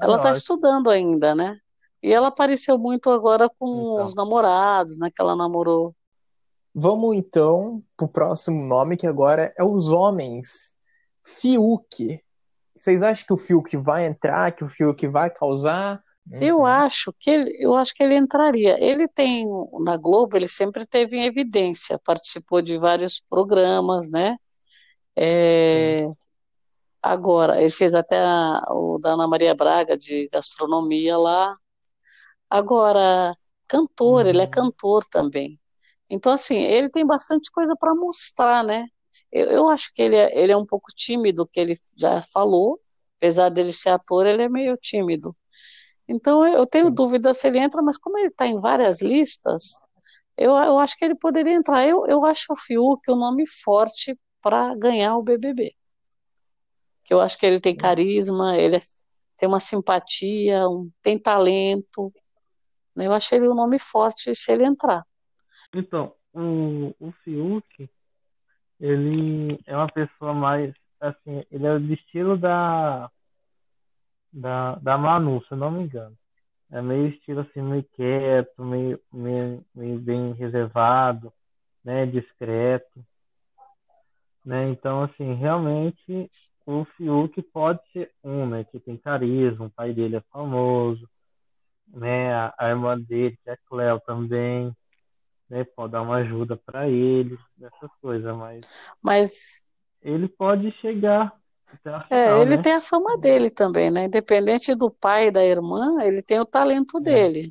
ela 0.00 0.16
está 0.16 0.32
estudando 0.32 0.90
ainda, 0.90 1.34
né? 1.34 1.56
E 2.02 2.12
ela 2.12 2.28
apareceu 2.28 2.78
muito 2.78 3.10
agora 3.10 3.48
com 3.58 3.68
então. 3.68 4.04
os 4.04 4.14
namorados, 4.14 4.98
né? 4.98 5.08
Que 5.14 5.22
ela 5.22 5.36
namorou. 5.36 5.94
Vamos 6.74 7.16
então 7.16 7.82
pro 7.96 8.08
próximo 8.08 8.66
nome, 8.66 8.96
que 8.96 9.06
agora 9.06 9.52
é 9.56 9.62
os 9.62 9.88
homens. 9.88 10.74
Fiuk. 11.22 12.20
Vocês 12.74 13.02
acham 13.02 13.26
que 13.26 13.32
o 13.32 13.38
Fiuk 13.38 13.76
vai 13.76 14.06
entrar, 14.06 14.50
que 14.52 14.64
o 14.64 14.68
Fiuk 14.68 15.06
vai 15.06 15.30
causar? 15.30 16.02
Eu 16.32 16.58
uhum. 16.58 16.66
acho 16.66 17.12
que 17.18 17.30
ele, 17.30 17.56
eu 17.60 17.74
acho 17.76 17.94
que 17.94 18.02
ele 18.02 18.16
entraria. 18.16 18.82
Ele 18.82 19.06
tem 19.06 19.46
na 19.84 19.96
Globo, 19.96 20.36
ele 20.36 20.48
sempre 20.48 20.86
teve 20.86 21.16
em 21.16 21.24
evidência, 21.24 22.00
participou 22.04 22.62
de 22.62 22.78
vários 22.78 23.20
programas, 23.28 24.10
né? 24.10 24.36
É, 25.16 26.08
agora, 27.02 27.60
ele 27.60 27.70
fez 27.70 27.94
até 27.94 28.18
a, 28.18 28.62
o 28.70 28.98
da 28.98 29.12
Ana 29.12 29.26
Maria 29.28 29.54
Braga 29.54 29.96
de 29.96 30.28
gastronomia 30.32 31.18
lá. 31.18 31.54
Agora, 32.50 33.34
cantor, 33.68 34.24
uhum. 34.24 34.30
ele 34.30 34.40
é 34.40 34.44
uhum. 34.44 34.50
cantor 34.50 35.04
também. 35.10 35.60
Então, 36.10 36.32
assim, 36.32 36.56
ele 36.58 36.90
tem 36.90 37.06
bastante 37.06 37.50
coisa 37.50 37.74
para 37.78 37.94
mostrar, 37.94 38.64
né? 38.64 38.86
Eu, 39.32 39.46
eu 39.48 39.68
acho 39.68 39.92
que 39.94 40.02
ele 40.02 40.16
é, 40.16 40.38
ele 40.38 40.52
é 40.52 40.56
um 40.56 40.66
pouco 40.66 40.92
tímido, 40.94 41.46
que 41.46 41.58
ele 41.60 41.74
já 41.96 42.22
falou, 42.22 42.80
apesar 43.18 43.48
dele 43.50 43.72
ser 43.72 43.90
ator, 43.90 44.26
ele 44.26 44.42
é 44.42 44.48
meio 44.48 44.74
tímido. 44.74 45.34
Então 46.08 46.46
eu 46.46 46.66
tenho 46.66 46.90
dúvida 46.90 47.32
se 47.34 47.46
ele 47.48 47.58
entra, 47.58 47.82
mas 47.82 47.98
como 47.98 48.18
ele 48.18 48.28
está 48.28 48.46
em 48.46 48.60
várias 48.60 49.00
listas, 49.00 49.80
eu, 50.36 50.52
eu 50.52 50.78
acho 50.78 50.96
que 50.96 51.04
ele 51.04 51.14
poderia 51.14 51.54
entrar. 51.54 51.86
Eu, 51.86 52.06
eu 52.06 52.24
acho 52.26 52.52
o 52.52 52.56
Fiuk 52.56 53.10
o 53.10 53.16
nome 53.16 53.46
forte 53.46 54.18
para 54.42 54.74
ganhar 54.76 55.16
o 55.16 55.22
BBB. 55.22 55.74
Que 57.04 57.12
eu 57.12 57.20
acho 57.20 57.38
que 57.38 57.46
ele 57.46 57.60
tem 57.60 57.76
carisma, 57.76 58.56
ele 58.56 58.76
é, 58.76 58.80
tem 59.36 59.48
uma 59.48 59.60
simpatia, 59.60 60.68
um, 60.68 60.90
tem 61.02 61.18
talento. 61.18 62.12
Eu 62.96 63.12
acho 63.12 63.34
ele 63.34 63.48
o 63.48 63.54
nome 63.54 63.78
forte 63.78 64.34
se 64.34 64.52
ele 64.52 64.64
entrar. 64.64 65.04
Então, 65.74 66.14
o, 66.32 66.94
o 67.00 67.12
Fiuk, 67.24 67.88
ele 68.78 69.58
é 69.66 69.76
uma 69.76 69.88
pessoa 69.88 70.34
mais 70.34 70.74
assim, 71.00 71.44
ele 71.50 71.66
é 71.66 71.78
do 71.78 71.92
estilo 71.92 72.38
da 72.38 73.10
da, 74.32 74.76
da 74.76 74.96
Manu, 74.96 75.44
se 75.44 75.52
eu 75.52 75.58
não 75.58 75.70
me 75.70 75.84
engano. 75.84 76.16
É 76.70 76.80
meio 76.80 77.08
estilo 77.08 77.40
assim, 77.40 77.60
meio 77.60 77.84
quieto, 77.92 78.64
meio, 78.64 78.98
meio, 79.12 79.64
meio 79.74 79.98
bem 79.98 80.32
reservado, 80.32 81.30
né, 81.84 82.06
discreto. 82.06 83.04
Né? 84.44 84.70
Então, 84.70 85.02
assim, 85.02 85.34
realmente 85.34 86.30
o 86.66 86.84
Fiuk 86.84 87.40
pode 87.42 87.82
ser 87.92 88.12
um, 88.24 88.46
né, 88.48 88.64
que 88.64 88.80
tem 88.80 88.96
carisma, 88.96 89.66
o 89.66 89.70
pai 89.70 89.92
dele 89.92 90.16
é 90.16 90.20
famoso, 90.32 91.08
né, 91.88 92.34
a, 92.34 92.54
a 92.58 92.68
irmã 92.70 92.98
dele, 92.98 93.38
que 93.44 93.50
é 93.50 93.56
Cleo 93.68 94.00
também, 94.06 94.74
né, 95.50 95.64
pode 95.64 95.92
dar 95.92 96.02
uma 96.02 96.16
ajuda 96.18 96.56
para 96.56 96.88
ele, 96.88 97.38
essas 97.62 97.90
coisas, 98.00 98.36
mas 98.36 98.64
Mas 99.02 99.62
ele 100.02 100.28
pode 100.28 100.70
chegar 100.80 101.32
até 101.72 101.90
a 101.90 102.00
é, 102.10 102.16
final, 102.24 102.42
ele 102.42 102.56
né? 102.56 102.62
tem 102.62 102.72
a 102.74 102.80
fama 102.80 103.16
dele 103.16 103.50
também, 103.50 103.90
né? 103.90 104.04
Independente 104.04 104.74
do 104.74 104.90
pai 104.90 105.28
e 105.28 105.30
da 105.30 105.44
irmã, 105.44 106.02
ele 106.02 106.22
tem 106.22 106.38
o 106.40 106.46
talento 106.46 107.00
dele. 107.00 107.50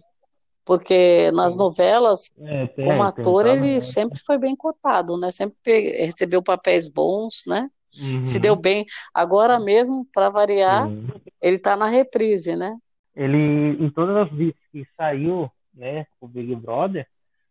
Porque 0.65 1.31
nas 1.31 1.57
novelas, 1.57 2.31
É, 2.39 2.67
tem, 2.67 2.85
como 2.85 3.03
ator, 3.03 3.47
ele 3.47 3.81
sempre 3.81 4.19
foi 4.19 4.37
bem 4.37 4.55
cotado, 4.55 5.17
né? 5.17 5.31
Sempre 5.31 6.05
recebeu 6.05 6.43
papéis 6.43 6.87
bons, 6.87 7.43
né? 7.47 7.69
Se 7.91 8.37
Uhum, 8.37 8.41
deu 8.41 8.55
bem. 8.55 8.85
Agora 9.13 9.59
mesmo, 9.59 10.07
para 10.13 10.29
variar, 10.29 10.87
sim. 10.87 11.07
ele 11.41 11.59
tá 11.59 11.75
na 11.75 11.87
reprise, 11.87 12.55
né? 12.55 12.75
Ele, 13.15 13.37
em 13.37 13.89
todas 13.91 14.15
as 14.15 14.31
vezes 14.37 14.55
que 14.71 14.85
saiu, 14.95 15.51
né, 15.73 16.05
o 16.19 16.27
Big 16.27 16.55
Brother, 16.55 17.05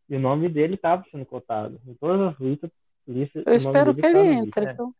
o 0.08 0.18
nome 0.18 0.48
dele 0.48 0.74
estava 0.74 1.04
sendo 1.10 1.24
cotado. 1.26 1.80
Em 1.86 1.94
todas 1.94 2.32
as 2.32 2.40
listas, 2.40 2.70
listas 3.06 3.42
Eu 3.46 3.52
o 3.54 3.56
nome 3.56 3.56
espero 3.56 3.92
dele 3.92 4.00
que 4.00 4.06
ele 4.06 4.14
tá 4.14 4.22
lista. 4.22 4.60
entre, 4.60 4.70
É. 4.70 4.74
viu? 4.74 4.94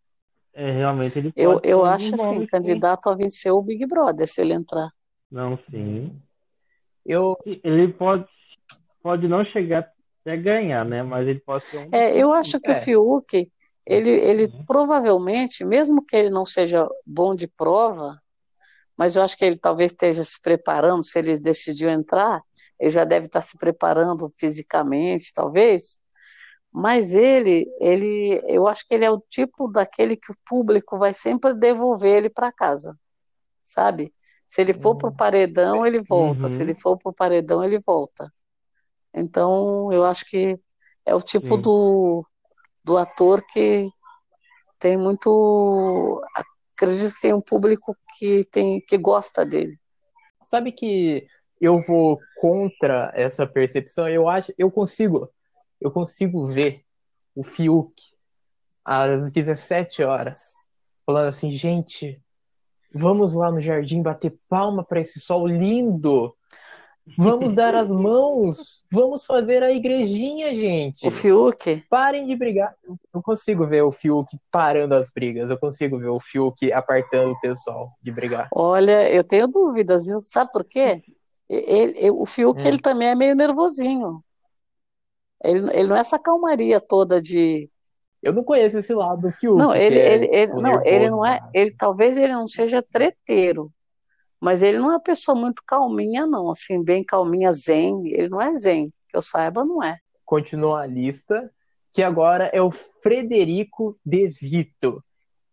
É, 0.52 0.70
realmente 0.72 1.18
ele 1.18 1.32
Eu, 1.36 1.60
eu 1.64 1.80
um 1.80 1.84
acho 1.84 2.10
dos 2.10 2.20
assim, 2.20 2.40
sim. 2.40 2.46
candidato 2.46 3.08
a 3.08 3.14
vencer 3.14 3.52
o 3.52 3.62
Big 3.62 3.86
Brother, 3.86 4.28
se 4.28 4.40
ele 4.40 4.52
entrar. 4.52 4.90
Não, 5.30 5.58
sim. 5.70 6.20
Eu, 7.06 7.36
Ele 7.46 7.92
pode, 7.92 8.26
pode 9.02 9.26
não 9.28 9.44
chegar 9.44 9.90
até 10.20 10.36
ganhar, 10.36 10.84
né? 10.84 11.02
Mas 11.02 11.26
ele 11.26 11.40
pode 11.40 11.64
ser 11.64 11.78
um 11.78 11.88
É, 11.92 12.16
eu 12.16 12.32
acho 12.32 12.60
que 12.60 12.70
o 12.70 12.72
é, 12.72 12.80
Fiuk, 12.80 13.50
ele, 13.90 14.10
ele 14.10 14.48
Uhum. 14.48 14.66
provavelmente, 14.66 15.64
mesmo 15.64 16.04
que 16.04 16.16
ele 16.16 16.30
não 16.30 16.46
seja 16.46 16.88
bom 17.06 17.34
de 17.34 17.48
prova, 17.48 18.16
mas 18.96 19.16
eu 19.16 19.22
acho 19.22 19.36
que 19.36 19.44
ele 19.44 19.58
talvez 19.58 19.92
esteja 19.92 20.24
se 20.24 20.40
preparando, 20.40 21.02
se 21.04 21.18
ele 21.18 21.38
decidiu 21.40 21.90
entrar, 21.90 22.42
ele 22.78 22.90
já 22.90 23.04
deve 23.04 23.26
estar 23.26 23.42
se 23.42 23.56
preparando 23.58 24.28
fisicamente, 24.38 25.32
talvez. 25.34 26.00
Mas 26.72 27.14
ele, 27.14 27.66
ele, 27.80 28.40
eu 28.46 28.68
acho 28.68 28.86
que 28.86 28.94
ele 28.94 29.04
é 29.04 29.10
o 29.10 29.20
tipo 29.30 29.68
daquele 29.68 30.16
que 30.16 30.32
o 30.32 30.36
público 30.46 30.98
vai 30.98 31.12
sempre 31.14 31.54
devolver 31.54 32.16
ele 32.18 32.30
para 32.30 32.52
casa, 32.52 32.96
sabe? 33.64 34.14
Se 34.46 34.60
ele 34.62 34.74
for 34.74 34.96
pro 34.96 35.08
Uhum. 35.08 35.16
paredão, 35.16 35.86
ele 35.86 36.00
volta. 36.02 36.48
Se 36.48 36.62
Uhum. 36.62 36.64
ele 36.64 36.74
for 36.74 36.98
pro 36.98 37.12
paredão, 37.12 37.64
ele 37.64 37.78
volta. 37.80 38.32
Então, 39.14 39.92
eu 39.92 40.04
acho 40.04 40.24
que 40.26 40.58
é 41.06 41.14
o 41.14 41.20
tipo 41.20 41.56
Sim. 41.56 41.62
do, 41.62 42.24
do 42.84 42.96
ator 42.96 43.44
que 43.46 43.88
tem 44.78 44.96
muito. 44.96 46.20
Acredito 46.74 47.14
que 47.14 47.20
tem 47.20 47.34
um 47.34 47.40
público 47.40 47.96
que 48.18 48.44
tem 48.44 48.80
que 48.80 48.96
gosta 48.96 49.44
dele. 49.44 49.78
sabe 50.42 50.72
que 50.72 51.26
eu 51.60 51.80
vou 51.82 52.18
contra 52.36 53.12
essa 53.14 53.46
percepção? 53.46 54.08
Eu 54.08 54.28
acho, 54.28 54.52
eu 54.56 54.70
consigo, 54.70 55.30
eu 55.80 55.90
consigo 55.90 56.46
ver 56.46 56.82
o 57.34 57.44
Fiuk 57.44 57.92
às 58.84 59.30
17 59.30 60.02
horas 60.02 60.60
falando 61.04 61.28
assim, 61.28 61.50
gente, 61.50 62.22
vamos 62.94 63.34
lá 63.34 63.50
no 63.50 63.60
jardim 63.60 64.02
bater 64.02 64.38
palma 64.48 64.84
para 64.84 65.00
esse 65.00 65.20
sol 65.20 65.46
lindo. 65.46 66.34
Vamos 67.18 67.52
dar 67.52 67.74
as 67.74 67.90
mãos, 67.92 68.82
vamos 68.90 69.24
fazer 69.24 69.62
a 69.62 69.70
igrejinha, 69.72 70.54
gente. 70.54 71.06
O 71.06 71.10
Fiuk, 71.10 71.84
Parem 71.90 72.26
de 72.26 72.36
brigar. 72.36 72.74
Eu 73.12 73.22
consigo 73.22 73.66
ver 73.66 73.82
o 73.82 73.90
Fiuk 73.90 74.36
parando 74.50 74.94
as 74.94 75.10
brigas. 75.10 75.50
Eu 75.50 75.58
consigo 75.58 75.98
ver 75.98 76.08
o 76.08 76.20
Fiuk 76.20 76.72
apartando 76.72 77.32
o 77.32 77.40
pessoal 77.40 77.90
de 78.02 78.10
brigar. 78.12 78.48
olha, 78.54 79.10
eu 79.10 79.24
tenho 79.24 79.48
dúvidas, 79.48 80.06
viu? 80.06 80.20
Sabe 80.22 80.50
por 80.52 80.64
quê? 80.64 81.02
Ele, 81.48 81.98
ele- 81.98 82.10
o 82.10 82.24
Fiuk, 82.24 82.62
Hum. 82.62 82.68
ele 82.68 82.78
também 82.78 83.08
é 83.08 83.14
meio 83.14 83.34
nervosinho. 83.34 84.22
Ele, 85.42 85.70
ele 85.72 85.88
não 85.88 85.96
é 85.96 86.00
essa 86.00 86.18
calmaria 86.18 86.80
toda 86.80 87.20
de. 87.20 87.68
Eu 88.22 88.32
não 88.34 88.44
conheço 88.44 88.78
esse 88.78 88.92
lado 88.94 89.22
do 89.22 89.30
Fiuk. 89.30 89.58
Não, 89.58 89.72
que 89.72 89.78
ele, 89.78 89.98
é, 89.98 90.14
ele, 90.14 90.26
ele, 90.26 90.52
não, 90.52 90.82
ele 90.84 91.10
não 91.10 91.26
é. 91.26 91.40
Ele, 91.54 91.74
talvez 91.74 92.16
ele 92.18 92.32
não 92.32 92.46
seja 92.46 92.82
treteiro, 92.82 93.72
mas 94.40 94.62
ele 94.62 94.78
não 94.78 94.86
é 94.86 94.94
uma 94.94 95.00
pessoa 95.00 95.38
muito 95.38 95.62
calminha, 95.66 96.26
não. 96.26 96.50
Assim, 96.50 96.82
bem 96.82 97.04
calminha, 97.04 97.52
zen. 97.52 98.02
Ele 98.06 98.28
não 98.28 98.40
é 98.40 98.54
zen, 98.54 98.90
que 99.08 99.16
eu 99.16 99.20
saiba, 99.20 99.64
não 99.64 99.82
é. 99.82 99.98
Continua 100.24 100.82
a 100.82 100.86
lista, 100.86 101.52
que 101.92 102.02
agora 102.02 102.50
é 102.52 102.62
o 102.62 102.70
Frederico 102.70 103.98
De 104.04 104.28
Vito, 104.28 105.04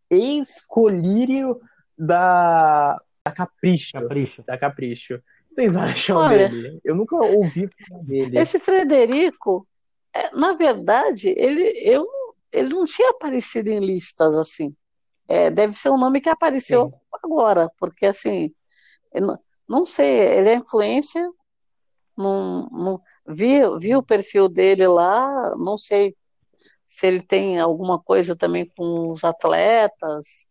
ex-colírio 0.09 1.59
da, 1.97 2.97
da 3.25 3.31
Capricho. 3.31 3.91
Capricho. 3.93 4.43
Da 4.45 4.57
Capricho. 4.57 5.15
O 5.15 5.17
que 5.49 5.55
vocês 5.55 5.75
acham 5.75 6.17
Olha, 6.17 6.49
dele? 6.49 6.79
Eu 6.83 6.95
nunca 6.95 7.15
ouvi 7.17 7.69
falar 7.89 8.03
dele. 8.03 8.39
Esse 8.39 8.59
Frederico, 8.59 9.67
é, 10.13 10.33
na 10.35 10.53
verdade, 10.53 11.29
ele, 11.35 11.63
eu, 11.83 12.07
ele 12.51 12.69
não 12.69 12.85
tinha 12.85 13.09
aparecido 13.09 13.69
em 13.69 13.79
listas 13.79 14.37
assim. 14.37 14.73
É, 15.27 15.51
deve 15.51 15.73
ser 15.73 15.89
um 15.89 15.97
nome 15.97 16.21
que 16.21 16.29
apareceu 16.29 16.89
Sim. 16.89 16.99
agora, 17.11 17.69
porque 17.77 18.05
assim, 18.05 18.53
não, 19.15 19.39
não 19.67 19.85
sei, 19.85 20.19
ele 20.37 20.49
é 20.49 20.55
influência, 20.55 21.27
não, 22.17 22.69
não, 22.69 23.01
vi, 23.27 23.59
vi 23.79 23.95
o 23.95 24.03
perfil 24.03 24.49
dele 24.49 24.87
lá, 24.87 25.55
não 25.57 25.77
sei 25.77 26.15
se 26.85 27.05
ele 27.07 27.21
tem 27.21 27.59
alguma 27.59 28.01
coisa 28.01 28.35
também 28.35 28.65
com 28.75 29.11
os 29.11 29.23
atletas. 29.23 30.47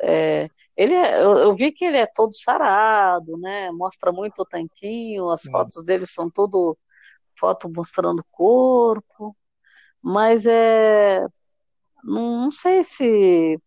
É, 0.00 0.48
ele 0.76 0.94
é, 0.94 1.22
eu, 1.22 1.38
eu 1.38 1.54
vi 1.54 1.72
que 1.72 1.84
ele 1.84 1.96
é 1.96 2.06
todo 2.06 2.34
sarado, 2.34 3.38
né? 3.38 3.70
Mostra 3.72 4.12
muito 4.12 4.42
o 4.42 4.44
tanquinho, 4.46 5.30
as 5.30 5.42
Sim. 5.42 5.50
fotos 5.50 5.82
dele 5.84 6.06
são 6.06 6.30
tudo 6.30 6.76
foto 7.38 7.70
mostrando 7.74 8.20
o 8.20 8.26
corpo, 8.30 9.36
mas 10.02 10.46
é, 10.46 11.20
não, 12.04 12.42
não 12.44 12.50
sei 12.50 12.84
se 12.84 13.60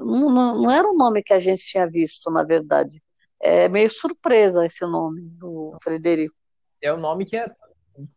não, 0.00 0.30
não, 0.62 0.70
era 0.70 0.88
um 0.88 0.96
nome 0.96 1.22
que 1.22 1.32
a 1.32 1.38
gente 1.38 1.64
tinha 1.64 1.88
visto, 1.88 2.30
na 2.30 2.42
verdade. 2.42 3.02
É 3.40 3.68
meio 3.68 3.90
surpresa 3.90 4.64
esse 4.64 4.84
nome 4.86 5.22
do 5.22 5.74
Frederico. 5.82 6.34
É 6.80 6.92
o 6.92 6.96
nome 6.96 7.24
que, 7.24 7.36
é, 7.36 7.46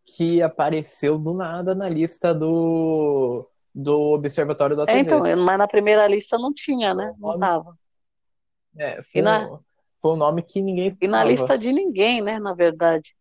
que 0.05 0.41
apareceu 0.41 1.17
do 1.17 1.33
nada 1.33 1.73
na 1.75 1.87
lista 1.89 2.33
do, 2.33 3.47
do 3.73 3.93
Observatório 4.13 4.75
da 4.75 4.85
É, 4.85 4.93
TV. 4.93 4.99
então, 4.99 5.19
mas 5.45 5.57
na 5.57 5.67
primeira 5.67 6.07
lista 6.07 6.37
não 6.37 6.53
tinha, 6.53 6.93
né? 6.93 7.13
Não 7.19 7.19
Nome- 7.19 7.39
tava. 7.39 7.77
É, 8.77 9.01
foi, 9.01 9.21
na- 9.21 9.49
um, 9.53 9.59
foi 10.01 10.11
um 10.13 10.17
nome 10.17 10.43
que 10.43 10.61
ninguém 10.61 10.87
E 11.01 11.07
na 11.07 11.19
esperava. 11.19 11.29
lista 11.31 11.57
de 11.57 11.71
ninguém, 11.71 12.21
né? 12.21 12.39
Na 12.39 12.53
verdade. 12.53 13.15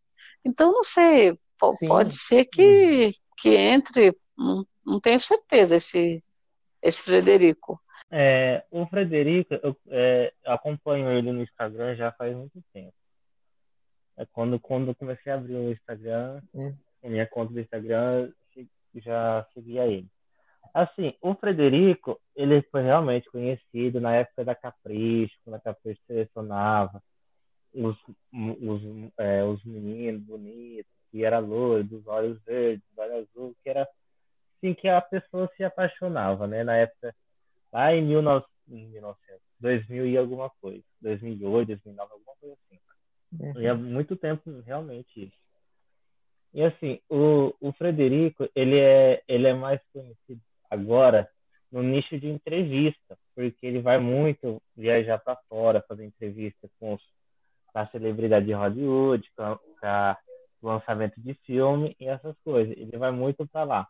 Então, 0.44 0.72
não 0.72 0.85
sei, 0.85 1.38
Sim. 1.64 1.88
pode 1.88 2.14
ser 2.14 2.44
que, 2.46 3.12
que 3.38 3.50
entre, 3.57 4.16
não, 4.37 4.66
não 4.85 5.00
tenho 5.00 5.18
certeza, 5.20 5.76
esse, 5.76 6.22
esse 6.83 7.02
Frederico. 7.02 7.81
É, 8.10 8.64
o 8.70 8.86
Frederico, 8.86 9.54
eu 9.54 9.76
é, 9.88 10.32
acompanho 10.44 11.10
ele 11.10 11.32
no 11.32 11.42
Instagram 11.42 11.96
já 11.96 12.12
faz 12.12 12.34
muito 12.36 12.62
tempo. 12.72 12.94
É 14.16 14.24
quando, 14.26 14.58
quando 14.58 14.88
eu 14.88 14.94
comecei 14.94 15.30
a 15.32 15.34
abrir 15.34 15.54
o 15.54 15.72
Instagram, 15.72 16.40
Hum. 16.54 16.74
a 17.04 17.08
minha 17.08 17.26
conta 17.26 17.52
do 17.52 17.60
Instagram, 17.60 18.32
já 18.94 19.46
seguia 19.52 19.86
ele. 19.86 20.08
Assim, 20.72 21.14
o 21.22 21.34
Frederico, 21.34 22.20
ele 22.34 22.62
foi 22.70 22.82
realmente 22.82 23.30
conhecido 23.30 24.00
na 24.00 24.14
época 24.16 24.44
da 24.44 24.54
Capricho, 24.54 25.34
quando 25.44 25.56
a 25.56 25.60
Capricho 25.60 26.00
selecionava 26.06 27.02
os, 27.72 27.96
os, 28.32 28.82
é, 29.18 29.44
os 29.44 29.62
meninos 29.64 30.22
bonitos, 30.22 30.90
que 31.10 31.24
era 31.24 31.38
loiro, 31.38 31.84
dos 31.84 32.06
olhos 32.06 32.42
verdes, 32.44 32.84
dos 32.88 32.98
olhos 32.98 33.28
azuis, 33.34 33.56
que 33.62 33.70
era 33.70 33.82
assim 33.82 34.74
que 34.74 34.88
a 34.88 35.00
pessoa 35.00 35.50
se 35.56 35.64
apaixonava, 35.64 36.46
né? 36.46 36.64
Na 36.64 36.76
época, 36.76 37.14
lá 37.76 37.94
em 37.94 38.02
1900, 38.02 38.48
em 38.70 38.88
1900, 38.88 39.42
2000 39.60 40.06
e 40.06 40.16
alguma 40.16 40.48
coisa, 40.62 40.82
2008, 41.02 41.66
2009, 41.68 42.12
alguma 42.12 42.36
coisa 42.40 42.56
assim. 42.64 42.80
Uhum. 43.38 43.60
E 43.60 43.68
há 43.68 43.74
muito 43.74 44.16
tempo 44.16 44.62
realmente 44.64 45.24
isso. 45.24 45.36
E 46.54 46.62
assim, 46.62 46.98
o, 47.10 47.52
o 47.60 47.72
Frederico, 47.72 48.48
ele 48.54 48.78
é, 48.78 49.22
ele 49.28 49.46
é 49.46 49.52
mais 49.52 49.78
conhecido 49.92 50.40
agora 50.70 51.28
no 51.70 51.82
nicho 51.82 52.18
de 52.18 52.28
entrevista, 52.28 53.18
porque 53.34 53.66
ele 53.66 53.82
vai 53.82 53.98
muito 53.98 54.62
viajar 54.74 55.18
para 55.18 55.36
fora, 55.46 55.84
fazer 55.86 56.06
entrevista 56.06 56.70
com, 56.80 56.94
os, 56.94 57.02
com 57.66 57.78
a 57.78 57.86
celebridade 57.88 58.46
de 58.46 58.54
Hollywood, 58.54 59.30
com, 59.36 59.56
com 59.78 59.86
a- 59.86 60.16
lançamento 60.62 61.20
de 61.20 61.34
filme 61.44 61.94
e 62.00 62.08
essas 62.08 62.34
coisas. 62.42 62.74
Ele 62.74 62.96
vai 62.96 63.10
muito 63.10 63.46
para 63.46 63.64
lá. 63.64 63.88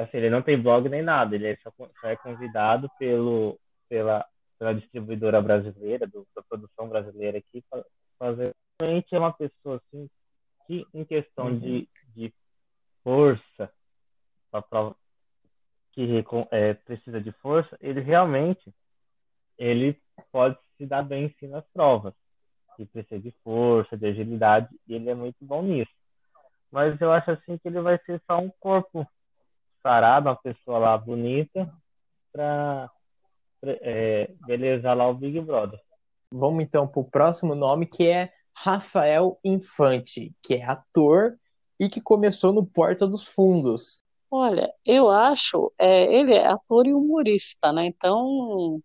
Assim, 0.00 0.16
ele 0.16 0.30
não 0.30 0.42
tem 0.42 0.60
blog 0.60 0.88
nem 0.88 1.02
nada, 1.02 1.34
ele 1.34 1.46
é 1.46 1.56
só, 1.56 1.70
só 1.76 2.08
é 2.08 2.16
convidado 2.16 2.90
pelo, 2.98 3.58
pela, 3.88 4.26
pela 4.58 4.74
distribuidora 4.74 5.42
brasileira, 5.42 6.06
do, 6.06 6.26
da 6.34 6.42
produção 6.42 6.88
brasileira 6.88 7.38
aqui, 7.38 7.62
para 7.68 7.84
fazer. 8.18 8.54
Realmente 8.80 9.14
é 9.14 9.18
uma 9.18 9.32
pessoa 9.32 9.76
assim, 9.76 10.08
que 10.66 10.86
em 10.94 11.04
questão 11.04 11.48
Uhum. 11.50 11.58
de, 11.58 11.88
de 12.14 12.32
força, 13.04 13.72
pra 14.50 14.62
prova- 14.62 14.96
que 15.92 16.22
que 16.22 16.46
é, 16.50 16.74
precisa 16.74 17.20
de 17.20 17.32
força, 17.32 17.76
ele 17.80 18.00
realmente 18.00 18.72
ele 19.58 20.00
pode 20.32 20.56
se 20.78 20.86
dar 20.86 21.02
bem 21.02 21.34
sim 21.38 21.48
nas 21.48 21.64
provas. 21.74 22.14
Que 22.76 22.86
precisa 22.86 23.20
de 23.20 23.30
força, 23.44 23.96
de 23.96 24.06
agilidade, 24.06 24.68
e 24.86 24.94
ele 24.94 25.10
é 25.10 25.14
muito 25.14 25.36
bom 25.44 25.62
nisso. 25.62 25.92
Mas 26.70 26.98
eu 27.00 27.12
acho 27.12 27.32
assim 27.32 27.58
que 27.58 27.68
ele 27.68 27.80
vai 27.80 27.98
ser 28.04 28.22
só 28.26 28.38
um 28.38 28.50
corpo 28.58 29.06
sarado, 29.82 30.28
uma 30.28 30.36
pessoa 30.36 30.78
lá 30.78 30.98
bonita, 30.98 31.72
para 32.32 32.90
é, 33.62 34.30
belezar 34.46 34.96
lá 34.96 35.08
o 35.08 35.14
Big 35.14 35.40
Brother. 35.40 35.80
Vamos 36.30 36.62
então 36.62 36.86
para 36.86 37.00
o 37.00 37.10
próximo 37.10 37.54
nome, 37.54 37.86
que 37.86 38.06
é 38.06 38.32
Rafael 38.54 39.38
Infante, 39.44 40.34
que 40.44 40.54
é 40.54 40.64
ator 40.64 41.36
e 41.78 41.88
que 41.88 42.00
começou 42.00 42.52
no 42.52 42.64
Porta 42.64 43.06
dos 43.06 43.26
Fundos. 43.26 44.04
Olha, 44.30 44.72
eu 44.84 45.10
acho, 45.10 45.72
é, 45.78 46.14
ele 46.14 46.34
é 46.34 46.46
ator 46.46 46.86
e 46.86 46.94
humorista, 46.94 47.72
né? 47.72 47.86
Então, 47.86 48.80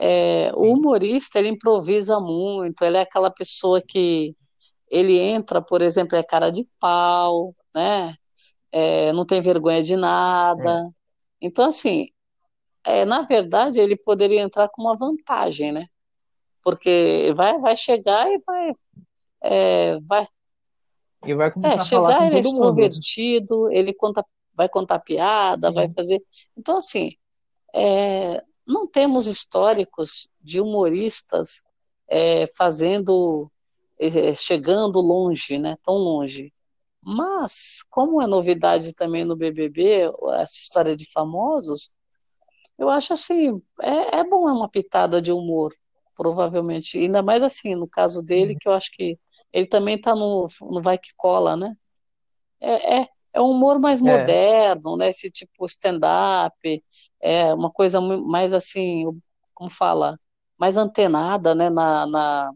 é, 0.00 0.52
o 0.54 0.72
humorista, 0.72 1.38
ele 1.38 1.48
improvisa 1.48 2.20
muito, 2.20 2.84
ele 2.84 2.96
é 2.96 3.00
aquela 3.00 3.30
pessoa 3.30 3.82
que 3.82 4.36
ele 4.88 5.18
entra, 5.18 5.60
por 5.60 5.82
exemplo, 5.82 6.16
é 6.16 6.22
cara 6.22 6.50
de 6.50 6.66
pau, 6.78 7.54
né? 7.74 8.14
É, 8.70 9.12
não 9.12 9.24
tem 9.24 9.40
vergonha 9.40 9.82
de 9.82 9.96
nada. 9.96 10.80
É. 10.80 10.90
Então, 11.40 11.66
assim, 11.66 12.08
é, 12.84 13.04
na 13.04 13.22
verdade, 13.22 13.78
ele 13.78 13.96
poderia 13.96 14.40
entrar 14.40 14.68
com 14.68 14.82
uma 14.82 14.96
vantagem, 14.96 15.72
né? 15.72 15.86
Porque 16.62 17.32
vai, 17.36 17.58
vai 17.58 17.76
chegar 17.76 18.30
e 18.30 18.38
vai, 18.46 18.72
é, 19.42 19.98
vai, 20.00 20.26
e 21.26 21.34
vai 21.34 21.50
começar 21.50 21.76
é, 21.76 21.80
a 21.80 21.84
falar 21.84 22.18
com 22.18 22.24
ele 22.24 22.36
é 22.36 22.40
extrovertido, 22.40 23.70
ele 23.72 23.92
conta, 23.92 24.24
vai 24.54 24.68
contar 24.68 25.00
piada, 25.00 25.68
Sim. 25.68 25.74
vai 25.74 25.88
fazer. 25.92 26.22
Então, 26.56 26.76
assim, 26.76 27.10
é, 27.74 28.42
não 28.66 28.86
temos 28.86 29.26
históricos 29.26 30.28
de 30.40 30.60
humoristas 30.60 31.62
é, 32.08 32.46
fazendo, 32.56 33.50
é, 33.98 34.34
chegando 34.34 35.00
longe, 35.00 35.58
né? 35.58 35.74
Tão 35.82 35.94
longe. 35.94 36.52
Mas, 37.10 37.82
como 37.88 38.20
é 38.20 38.26
novidade 38.26 38.92
também 38.92 39.24
no 39.24 39.34
BBB, 39.34 40.10
essa 40.34 40.58
história 40.58 40.94
de 40.94 41.10
famosos, 41.10 41.96
eu 42.76 42.90
acho 42.90 43.14
assim, 43.14 43.62
é, 43.80 44.18
é 44.18 44.24
bom, 44.24 44.46
é 44.46 44.52
uma 44.52 44.68
pitada 44.68 45.22
de 45.22 45.32
humor, 45.32 45.72
provavelmente. 46.14 46.98
Ainda 46.98 47.22
mais 47.22 47.42
assim, 47.42 47.74
no 47.74 47.88
caso 47.88 48.22
dele, 48.22 48.54
que 48.60 48.68
eu 48.68 48.72
acho 48.72 48.90
que 48.92 49.18
ele 49.54 49.66
também 49.66 49.94
está 49.96 50.14
no, 50.14 50.46
no 50.60 50.82
Vai 50.82 50.98
Que 50.98 51.08
Cola, 51.16 51.56
né? 51.56 51.74
É, 52.60 52.98
é, 53.00 53.08
é 53.32 53.40
um 53.40 53.52
humor 53.52 53.78
mais 53.80 54.02
é. 54.02 54.04
moderno, 54.04 54.98
né? 54.98 55.08
Esse 55.08 55.30
tipo 55.30 55.64
stand-up, 55.64 56.84
é 57.22 57.54
uma 57.54 57.70
coisa 57.70 58.02
mais 58.02 58.52
assim, 58.52 59.06
como 59.54 59.70
fala, 59.70 60.20
mais 60.58 60.76
antenada, 60.76 61.54
né? 61.54 61.70
Na, 61.70 62.06
na, 62.06 62.52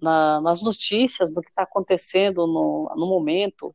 na 0.00 0.40
nas 0.40 0.62
notícias 0.62 1.30
do 1.30 1.40
que 1.40 1.48
está 1.48 1.62
acontecendo 1.62 2.46
no, 2.46 2.92
no 2.96 3.06
momento. 3.06 3.74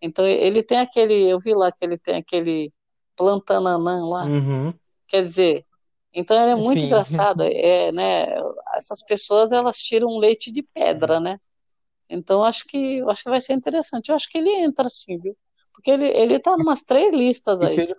Então 0.00 0.26
ele 0.26 0.62
tem 0.62 0.78
aquele, 0.78 1.28
eu 1.28 1.38
vi 1.38 1.54
lá 1.54 1.70
que 1.70 1.84
ele 1.84 1.98
tem 1.98 2.16
aquele 2.16 2.72
plantananã 3.16 4.06
lá. 4.06 4.24
Uhum. 4.24 4.72
Quer 5.06 5.22
dizer, 5.24 5.66
então 6.12 6.36
é 6.36 6.54
muito 6.54 6.80
Sim. 6.80 6.86
engraçado, 6.86 7.42
é, 7.42 7.92
né? 7.92 8.26
Essas 8.74 9.04
pessoas 9.04 9.52
elas 9.52 9.76
tiram 9.76 10.18
leite 10.18 10.50
de 10.50 10.62
pedra, 10.62 11.20
né? 11.20 11.38
Então 12.08 12.42
acho 12.42 12.64
que 12.66 13.02
acho 13.08 13.22
que 13.22 13.30
vai 13.30 13.40
ser 13.40 13.52
interessante. 13.52 14.08
Eu 14.08 14.16
acho 14.16 14.28
que 14.28 14.38
ele 14.38 14.50
entra 14.50 14.88
sim, 14.88 15.18
viu? 15.18 15.36
Porque 15.72 15.90
ele 15.90 16.06
ele 16.06 16.40
tá 16.40 16.56
numas 16.56 16.82
três 16.82 17.12
listas 17.12 17.60
aí. 17.60 17.84
Ele... 17.84 17.94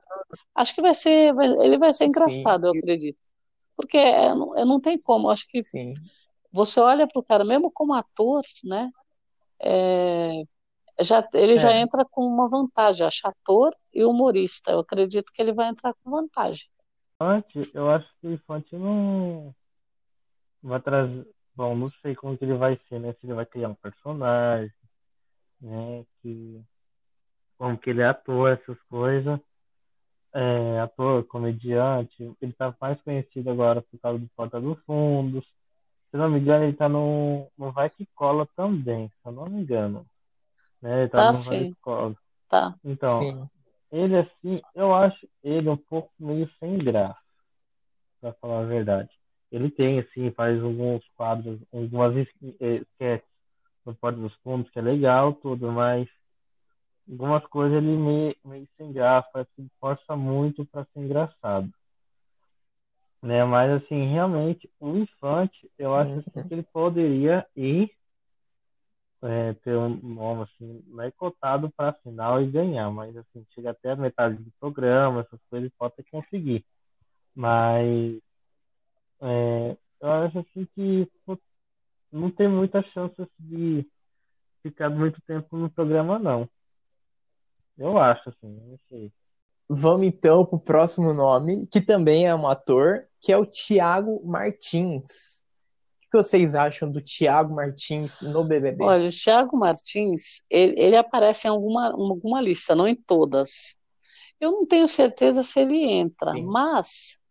Acho 0.56 0.76
que 0.76 0.82
vai 0.82 0.94
ser 0.94 1.34
vai, 1.34 1.48
ele 1.48 1.78
vai 1.78 1.94
ser 1.94 2.06
engraçado, 2.06 2.64
Sim. 2.64 2.68
eu 2.68 2.80
acredito. 2.80 3.20
Porque 3.76 3.98
é, 3.98 4.36
não, 4.36 4.58
é, 4.58 4.66
não 4.66 4.80
tem 4.80 4.98
como. 4.98 5.30
Acho 5.30 5.48
que 5.48 5.64
Sim. 5.64 5.94
Você 6.52 6.80
olha 6.80 7.08
para 7.08 7.20
o 7.20 7.24
cara 7.24 7.44
mesmo 7.44 7.72
como 7.72 7.94
ator, 7.94 8.44
né? 8.64 8.92
É, 9.62 10.44
já 11.00 11.28
ele 11.34 11.54
é. 11.54 11.58
já 11.58 11.74
entra 11.76 12.06
com 12.06 12.26
uma 12.26 12.50
vantagem, 12.50 13.06
acho 13.06 13.28
ator 13.28 13.76
e 13.94 14.04
humorista. 14.04 14.72
Eu 14.72 14.80
acredito 14.80 15.32
que 15.34 15.42
ele 15.42 15.54
vai 15.54 15.70
entrar 15.70 15.94
com 15.94 16.12
vantagem. 16.12 16.70
Infante, 17.16 17.72
eu 17.74 17.90
acho 17.90 18.10
que 18.20 18.28
o 18.28 18.34
Infante 18.34 18.76
não 18.76 19.54
vai 20.62 20.82
trazer. 20.82 21.28
Bom, 21.56 21.76
não 21.76 21.88
sei 22.02 22.16
como 22.16 22.38
que 22.38 22.46
ele 22.46 22.56
vai 22.56 22.80
ser, 22.88 23.00
né? 23.00 23.14
Se 23.14 23.26
ele 23.26 23.34
vai 23.34 23.46
criar 23.46 23.70
um 23.70 23.76
personagem, 23.76 24.74
né? 25.62 26.06
Que... 26.22 26.62
Como 27.58 27.78
que 27.78 27.92
ele 27.92 28.02
é 28.02 28.08
ator, 28.08 28.50
essas 28.52 28.82
coisas. 28.84 29.40
É, 30.34 30.80
ator, 30.80 31.24
comediante. 31.28 32.34
Ele 32.42 32.54
tá 32.54 32.76
mais 32.82 33.00
conhecido 33.02 33.52
agora 33.52 33.82
por 33.84 34.00
causa 34.00 34.18
do 34.18 34.28
Porta 34.36 34.60
dos 34.60 34.80
Fundos. 34.84 35.46
Se 36.12 36.18
não 36.18 36.30
me 36.30 36.40
engano, 36.40 36.66
ele 36.66 36.74
tá 36.74 36.90
no, 36.90 37.48
no 37.58 37.72
Vai 37.72 37.90
Que 37.90 38.06
Cola 38.14 38.48
também, 38.56 39.08
se 39.08 39.16
eu 39.26 39.32
não 39.32 39.46
me 39.46 39.62
engano. 39.62 40.06
Né? 40.82 41.02
Ele 41.02 41.10
tá, 41.10 41.20
tá 41.20 41.28
no 41.30 41.34
sim. 41.34 41.50
Vai 41.50 41.66
Que 41.70 41.76
Cola. 41.82 42.16
Tá. 42.48 42.76
Então, 42.84 43.10
sim 43.10 43.48
ele 43.92 44.18
assim, 44.18 44.62
eu 44.74 44.96
acho 44.96 45.28
ele 45.44 45.70
um 45.70 45.78
pouco 45.78 46.12
meio 46.18 46.50
sem 46.60 46.78
graça, 46.78 47.20
para 48.22 48.34
falar 48.34 48.62
a 48.62 48.66
verdade. 48.66 49.10
Ele 49.52 49.70
tem 49.70 50.00
assim, 50.00 50.32
faz 50.32 50.64
alguns 50.64 51.06
quadros, 51.16 51.60
algumas 51.74 52.16
sketches 52.16 53.30
no 53.86 53.94
Porto 53.96 54.22
dos 54.22 54.34
Fundos, 54.36 54.72
que 54.72 54.80
é 54.80 54.82
legal, 54.82 55.34
tudo, 55.34 55.70
mas 55.72 56.08
algumas 57.10 57.46
coisas 57.48 57.78
ele 57.78 57.98
meio, 57.98 58.36
meio 58.46 58.68
sem 58.78 58.94
graça, 58.94 59.28
parece 59.34 59.52
que 59.56 59.68
força 59.80 60.16
muito 60.16 60.66
para 60.68 60.86
ser 60.86 61.04
engraçado. 61.04 61.70
Né? 63.22 63.44
Mas 63.44 63.84
assim, 63.84 64.08
realmente, 64.12 64.70
o 64.80 64.98
Infante, 64.98 65.70
eu 65.78 65.96
acho 65.96 66.20
assim, 66.20 66.48
que 66.48 66.54
ele 66.54 66.64
poderia 66.64 67.46
ir 67.56 67.92
é, 69.24 69.54
ter 69.54 69.78
um 69.78 69.96
nome 70.02 70.44
assim, 70.44 70.84
não 70.88 71.04
é 71.04 71.12
cotado 71.12 71.70
para 71.72 71.90
a 71.90 71.94
final 71.94 72.42
e 72.42 72.50
ganhar, 72.50 72.90
mas 72.90 73.16
assim, 73.16 73.46
chega 73.54 73.72
até 73.72 73.92
a 73.92 73.96
metade 73.96 74.36
do 74.38 74.52
programa, 74.60 75.22
essas 75.22 75.40
coisas 75.50 75.72
pode 75.78 75.94
até 75.94 76.04
conseguir. 76.10 76.66
Mas 77.36 78.20
é, 79.22 79.78
eu 80.02 80.12
acho 80.12 80.40
assim 80.40 80.66
que 80.76 81.08
não 82.12 82.32
tem 82.32 82.48
muita 82.48 82.82
chance 82.92 83.16
de 83.40 83.88
ficar 84.64 84.90
muito 84.90 85.22
tempo 85.22 85.56
no 85.58 85.70
programa, 85.70 86.20
não. 86.20 86.50
Eu 87.78 87.98
acho, 87.98 88.30
assim, 88.30 88.48
não 88.68 88.78
sei. 88.90 89.12
Vamos 89.74 90.08
então 90.08 90.46
para 90.46 90.56
o 90.58 90.60
próximo 90.60 91.14
nome, 91.14 91.68
que 91.68 91.80
também 91.80 92.28
é 92.28 92.36
um 92.36 92.48
ator, 92.48 93.06
que 93.22 93.32
é 93.32 93.38
o 93.38 93.46
Tiago 93.46 94.22
Martins 94.26 95.42
que 96.12 96.18
vocês 96.18 96.56
acham 96.56 96.92
do 96.92 97.02
Thiago 97.02 97.56
Martins 97.56 98.20
no 98.20 98.44
BBB? 98.44 98.84
Olha, 98.84 99.08
o 99.08 99.12
Thiago 99.12 99.56
Martins, 99.56 100.46
ele, 100.50 100.78
ele 100.78 100.98
aparece 100.98 101.48
em 101.48 101.50
alguma, 101.50 101.88
alguma 101.94 102.42
lista, 102.42 102.76
não 102.76 102.86
em 102.86 102.96
todas. 102.96 103.78
Eu 104.38 104.52
não 104.52 104.66
tenho 104.66 104.90
certeza 104.90 105.42
se 105.42 105.62
ele 105.62 105.82
entra, 105.82 106.34
Sim. 106.34 106.44
mas 106.44 107.22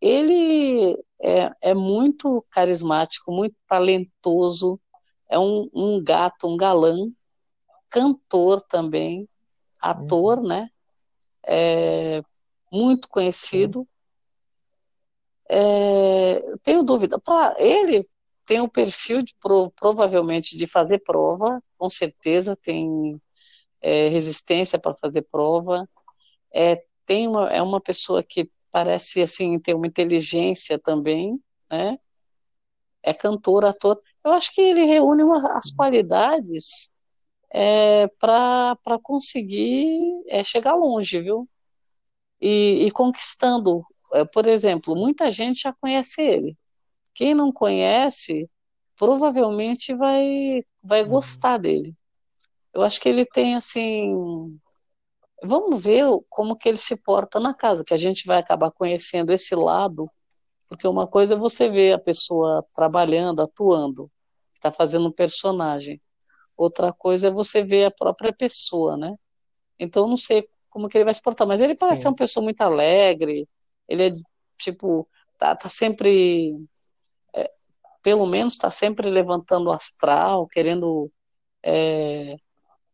ele 0.00 0.98
é, 1.20 1.50
é, 1.60 1.74
muito 1.74 2.42
carismático, 2.50 3.30
muito 3.30 3.54
talentoso, 3.68 4.80
é 5.30 5.38
um, 5.38 5.68
um 5.74 6.02
gato, 6.02 6.48
um 6.48 6.56
galã, 6.56 6.96
cantor 7.90 8.62
também, 8.62 9.28
ator, 9.78 10.38
uhum. 10.38 10.48
né? 10.48 10.70
É, 11.46 12.22
muito 12.70 13.08
conhecido. 13.08 13.86
É, 15.48 16.40
tenho 16.62 16.82
dúvida. 16.82 17.18
Para 17.18 17.54
ele 17.58 18.00
tem 18.46 18.60
o 18.60 18.68
perfil 18.68 19.22
de, 19.22 19.34
provavelmente 19.76 20.56
de 20.56 20.66
fazer 20.66 20.98
prova, 21.00 21.62
com 21.78 21.88
certeza 21.90 22.56
tem 22.56 23.20
é, 23.80 24.08
resistência 24.08 24.78
para 24.78 24.94
fazer 24.96 25.22
prova. 25.30 25.88
É, 26.54 26.84
tem 27.06 27.28
uma, 27.28 27.48
é 27.50 27.62
uma 27.62 27.80
pessoa 27.80 28.22
que 28.22 28.50
parece 28.70 29.22
assim 29.22 29.58
ter 29.58 29.74
uma 29.74 29.86
inteligência 29.86 30.78
também, 30.78 31.40
né? 31.70 31.98
É 33.02 33.12
cantor, 33.12 33.64
ator. 33.64 34.00
Eu 34.24 34.32
acho 34.32 34.54
que 34.54 34.60
ele 34.60 34.84
reúne 34.84 35.24
uma, 35.24 35.56
as 35.56 35.72
qualidades 35.72 36.91
é, 37.52 38.08
para 38.18 38.98
conseguir 39.02 40.22
é, 40.28 40.42
chegar 40.42 40.74
longe, 40.74 41.20
viu? 41.20 41.48
E, 42.40 42.86
e 42.86 42.90
conquistando. 42.90 43.84
É, 44.14 44.24
por 44.24 44.46
exemplo, 44.46 44.96
muita 44.96 45.30
gente 45.30 45.62
já 45.62 45.72
conhece 45.74 46.22
ele. 46.22 46.56
Quem 47.14 47.34
não 47.34 47.52
conhece, 47.52 48.48
provavelmente 48.96 49.94
vai, 49.94 50.60
vai 50.82 51.02
uhum. 51.02 51.10
gostar 51.10 51.58
dele. 51.58 51.94
Eu 52.72 52.82
acho 52.82 53.00
que 53.00 53.08
ele 53.08 53.26
tem 53.26 53.54
assim. 53.54 54.58
Vamos 55.44 55.82
ver 55.82 56.04
como 56.30 56.56
que 56.56 56.68
ele 56.68 56.78
se 56.78 56.96
porta 57.02 57.38
na 57.40 57.52
casa, 57.52 57.84
que 57.84 57.92
a 57.92 57.96
gente 57.96 58.26
vai 58.26 58.38
acabar 58.38 58.70
conhecendo 58.70 59.32
esse 59.32 59.54
lado, 59.54 60.10
porque 60.68 60.86
uma 60.86 61.06
coisa 61.06 61.34
é 61.34 61.38
você 61.38 61.68
ver 61.68 61.92
a 61.92 61.98
pessoa 61.98 62.64
trabalhando, 62.72 63.42
atuando, 63.42 64.10
está 64.54 64.70
fazendo 64.72 65.08
um 65.08 65.12
personagem. 65.12 66.00
Outra 66.62 66.92
coisa 66.92 67.26
é 67.26 67.30
você 67.30 67.64
ver 67.64 67.86
a 67.86 67.90
própria 67.90 68.32
pessoa, 68.32 68.96
né? 68.96 69.16
Então, 69.78 70.06
não 70.06 70.16
sei 70.16 70.48
como 70.70 70.88
que 70.88 70.96
ele 70.96 71.04
vai 71.04 71.12
se 71.12 71.20
portar. 71.20 71.46
Mas 71.46 71.60
ele 71.60 71.76
parece 71.76 71.96
Sim. 71.96 72.02
ser 72.02 72.08
uma 72.08 72.14
pessoa 72.16 72.44
muito 72.44 72.60
alegre, 72.60 73.48
ele 73.88 74.08
é, 74.08 74.12
tipo, 74.58 75.08
tá, 75.36 75.56
tá 75.56 75.68
sempre, 75.68 76.56
é, 77.34 77.50
pelo 78.00 78.26
menos 78.26 78.56
tá 78.56 78.70
sempre 78.70 79.10
levantando 79.10 79.70
o 79.70 79.72
astral, 79.72 80.46
querendo, 80.46 81.10
é, 81.64 82.36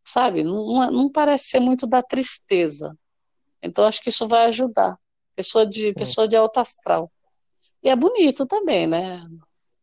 sabe, 0.02 0.42
não, 0.42 0.90
não 0.90 1.12
parece 1.12 1.48
ser 1.48 1.60
muito 1.60 1.86
da 1.86 2.02
tristeza. 2.02 2.96
Então, 3.62 3.84
acho 3.84 4.00
que 4.00 4.08
isso 4.08 4.26
vai 4.26 4.46
ajudar. 4.46 4.98
Pessoa 5.36 5.66
de, 5.66 5.92
Sim. 5.92 5.94
pessoa 5.94 6.26
de 6.26 6.36
alto 6.36 6.58
astral. 6.58 7.12
E 7.82 7.90
é 7.90 7.94
bonito 7.94 8.46
também, 8.46 8.86
né? 8.86 9.22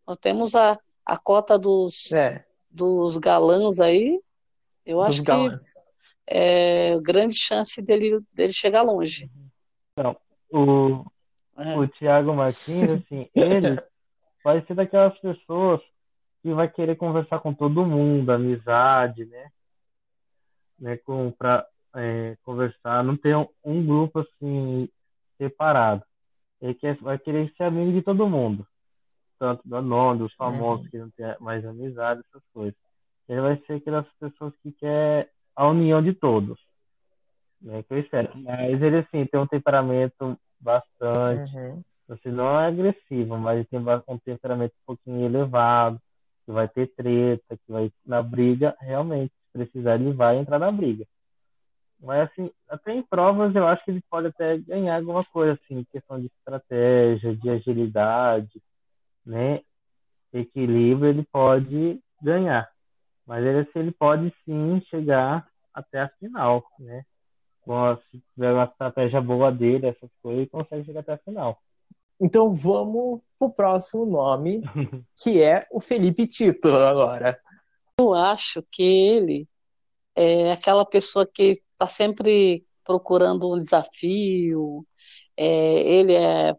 Nós 0.07 0.17
temos 0.19 0.55
a, 0.55 0.77
a 1.05 1.17
cota 1.17 1.57
dos, 1.57 2.11
É, 2.11 2.44
dos 2.75 3.17
galãs 3.17 3.79
aí, 3.79 4.19
eu 4.85 4.97
dos 4.99 5.07
acho 5.07 5.19
que 5.19 5.27
galãs. 5.27 5.61
é 6.27 6.99
grande 6.99 7.35
chance 7.35 7.81
dele, 7.81 8.19
dele 8.33 8.53
chegar 8.53 8.81
longe. 8.81 9.29
O, 10.51 11.05
É. 11.57 11.77
o 11.77 11.87
Thiago 11.87 12.33
Martins, 12.33 12.91
assim, 12.91 13.29
ele 13.33 13.81
vai 14.43 14.63
ser 14.65 14.75
daquelas 14.75 15.17
pessoas 15.19 15.81
que 16.41 16.53
vai 16.53 16.69
querer 16.69 16.95
conversar 16.97 17.39
com 17.39 17.53
todo 17.53 17.85
mundo, 17.85 18.29
amizade, 18.31 19.25
né? 19.25 19.49
Né, 20.77 20.97
com, 20.97 21.31
pra 21.31 21.65
é, 21.95 22.35
conversar, 22.43 23.01
não 23.03 23.15
ter 23.15 23.35
um, 23.35 23.47
um 23.63 23.85
grupo 23.85 24.19
assim 24.19 24.89
separado. 25.37 26.03
Ele 26.61 26.73
quer, 26.75 26.97
vai 26.97 27.17
querer 27.17 27.51
ser 27.55 27.63
amigo 27.63 27.93
de 27.93 28.01
todo 28.01 28.27
mundo, 28.27 28.67
tanto 29.39 29.67
do 29.67 29.81
nome, 29.81 30.19
dos 30.19 30.33
famosos 30.35 30.85
Uhum. 30.85 30.91
que 30.91 30.97
não 30.97 31.09
tem 31.11 31.35
mais 31.39 31.65
amizade, 31.65 32.21
essas 32.29 32.43
coisas. 32.53 32.75
Ele 33.27 33.41
vai 33.41 33.57
ser 33.65 33.73
aquelas 33.73 34.07
pessoas 34.19 34.53
que 34.61 34.71
quer 34.73 35.29
a 35.55 35.67
união 35.67 36.01
de 36.01 36.13
todos, 36.13 36.59
né? 37.61 37.83
Que 37.83 37.93
eu 37.93 37.99
espero. 37.99 38.31
Mas 38.35 38.81
ele 38.81 38.97
assim 38.97 39.25
tem 39.25 39.39
um 39.39 39.47
temperamento 39.47 40.37
bastante 40.59 41.55
Uhum. 41.55 41.83
Assim, 42.07 42.29
não 42.29 42.59
é 42.59 42.67
agressivo, 42.67 43.37
mas 43.37 43.57
ele 43.57 43.65
tem 43.65 43.79
um 44.07 44.19
temperamento 44.19 44.73
um 44.73 44.85
pouquinho 44.85 45.25
elevado, 45.25 45.99
que 46.45 46.51
vai 46.51 46.67
ter 46.67 46.87
treta, 46.95 47.57
que 47.57 47.71
vai 47.71 47.91
na 48.05 48.21
briga, 48.21 48.75
realmente, 48.79 49.33
se 49.33 49.51
precisar, 49.53 49.95
ele 49.95 50.13
vai 50.13 50.37
entrar 50.37 50.59
na 50.59 50.71
briga. 50.71 51.05
Mas, 51.99 52.29
assim, 52.29 52.51
até 52.69 52.93
em 52.93 53.01
provas 53.01 53.55
eu 53.55 53.65
acho 53.67 53.83
que 53.83 53.89
ele 53.89 54.03
pode 54.09 54.27
até 54.27 54.57
ganhar 54.59 54.97
alguma 54.97 55.21
coisa, 55.31 55.53
assim, 55.53 55.83
questão 55.91 56.19
de 56.19 56.27
estratégia, 56.27 57.35
de 57.35 57.49
agilidade, 57.49 58.61
né? 59.25 59.61
Equilíbrio, 60.33 61.09
ele 61.09 61.23
pode 61.31 61.99
ganhar. 62.21 62.69
Mas 63.25 63.43
ele, 63.43 63.59
assim, 63.59 63.79
ele 63.79 63.91
pode 63.91 64.33
sim 64.43 64.81
chegar 64.89 65.47
até 65.73 66.01
a 66.01 66.09
final, 66.09 66.63
né? 66.79 67.03
Bom, 67.65 67.97
se 68.11 68.21
tiver 68.33 68.53
uma 68.53 68.65
estratégia 68.65 69.19
boa 69.19 69.51
dele, 69.51 69.87
essas 69.87 70.09
coisas, 70.21 70.41
ele 70.41 70.49
consegue 70.49 70.85
chegar 70.85 70.99
até 70.99 71.13
a 71.13 71.17
final. 71.17 71.59
Então 72.19 72.53
vamos 72.53 73.21
pro 73.37 73.49
próximo 73.49 74.05
nome, 74.05 74.61
que 75.21 75.41
é 75.41 75.67
o 75.71 75.79
Felipe 75.79 76.27
Tito 76.27 76.69
agora. 76.69 77.39
Eu 77.99 78.13
acho 78.13 78.63
que 78.71 78.83
ele 78.83 79.47
é 80.15 80.51
aquela 80.51 80.85
pessoa 80.85 81.25
que 81.25 81.51
está 81.51 81.87
sempre 81.87 82.65
procurando 82.83 83.51
um 83.51 83.59
desafio. 83.59 84.85
É, 85.35 85.81
ele 85.81 86.13
é, 86.13 86.55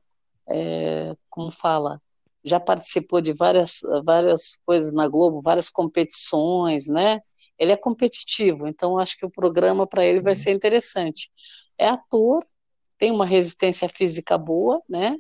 é, 0.49 1.17
como 1.31 1.51
fala, 1.51 2.03
já 2.47 2.61
participou 2.61 3.21
de 3.21 3.33
várias, 3.33 3.81
várias 4.05 4.59
coisas 4.65 4.93
na 4.93 5.09
Globo, 5.09 5.43
várias 5.43 5.69
competições, 5.69 6.87
né? 6.87 7.21
Ele 7.59 7.73
é 7.73 7.77
competitivo, 7.77 8.69
então 8.69 8.99
acho 8.99 9.19
que 9.19 9.27
o 9.27 9.31
programa 9.31 9.87
para 9.87 10.05
ele 10.05 10.21
vai 10.21 10.37
Sim. 10.37 10.45
ser 10.45 10.53
interessante. 10.53 11.29
É 11.77 11.89
ator, 11.89 12.41
tem 12.97 13.11
uma 13.11 13.27
resistência 13.27 13.89
física 13.89 14.39
boa, 14.39 14.81
né? 14.89 15.17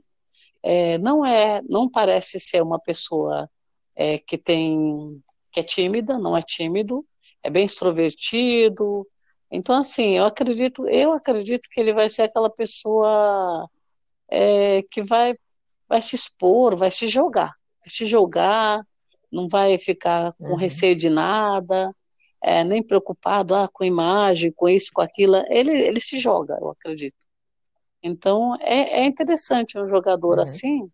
É, 0.62 0.98
não 0.98 1.24
é, 1.24 1.60
não 1.68 1.90
parece 1.90 2.38
ser 2.38 2.62
uma 2.62 2.78
pessoa 2.78 3.50
é, 3.96 4.18
que 4.18 4.38
tem, 4.38 5.20
que 5.50 5.60
é 5.60 5.62
tímida, 5.62 6.18
não 6.18 6.36
é 6.36 6.42
tímido, 6.42 7.04
é 7.42 7.50
bem 7.50 7.64
extrovertido. 7.64 9.06
Então, 9.50 9.76
assim, 9.76 10.16
eu 10.16 10.26
acredito, 10.26 10.88
eu 10.88 11.12
acredito 11.12 11.68
que 11.70 11.80
ele 11.80 11.92
vai 11.94 12.08
ser 12.08 12.22
aquela 12.22 12.50
pessoa 12.50 13.68
é, 14.30 14.82
que 14.90 15.02
vai, 15.02 15.36
vai 15.88 16.02
se 16.02 16.14
expor, 16.16 16.76
vai 16.76 16.90
se 16.90 17.06
jogar, 17.06 17.52
vai 17.80 17.88
se 17.88 18.04
jogar, 18.06 18.84
não 19.30 19.48
vai 19.48 19.78
ficar 19.78 20.32
com 20.34 20.50
Uhum. 20.50 20.56
receio 20.56 20.96
de 20.96 21.08
nada, 21.08 21.88
é, 22.42 22.62
nem 22.64 22.82
preocupado 22.82 23.54
ah, 23.54 23.68
com 23.72 23.84
imagem, 23.84 24.52
com 24.52 24.68
isso, 24.68 24.90
com 24.94 25.02
aquilo. 25.02 25.36
Ele, 25.48 25.72
ele 25.72 26.00
se 26.00 26.18
joga, 26.18 26.56
eu 26.60 26.70
acredito. 26.70 27.14
Então, 28.02 28.54
é, 28.60 29.00
é 29.00 29.04
interessante 29.04 29.78
um 29.78 29.86
jogador 29.86 30.36
Uhum. 30.36 30.42
assim, 30.42 30.90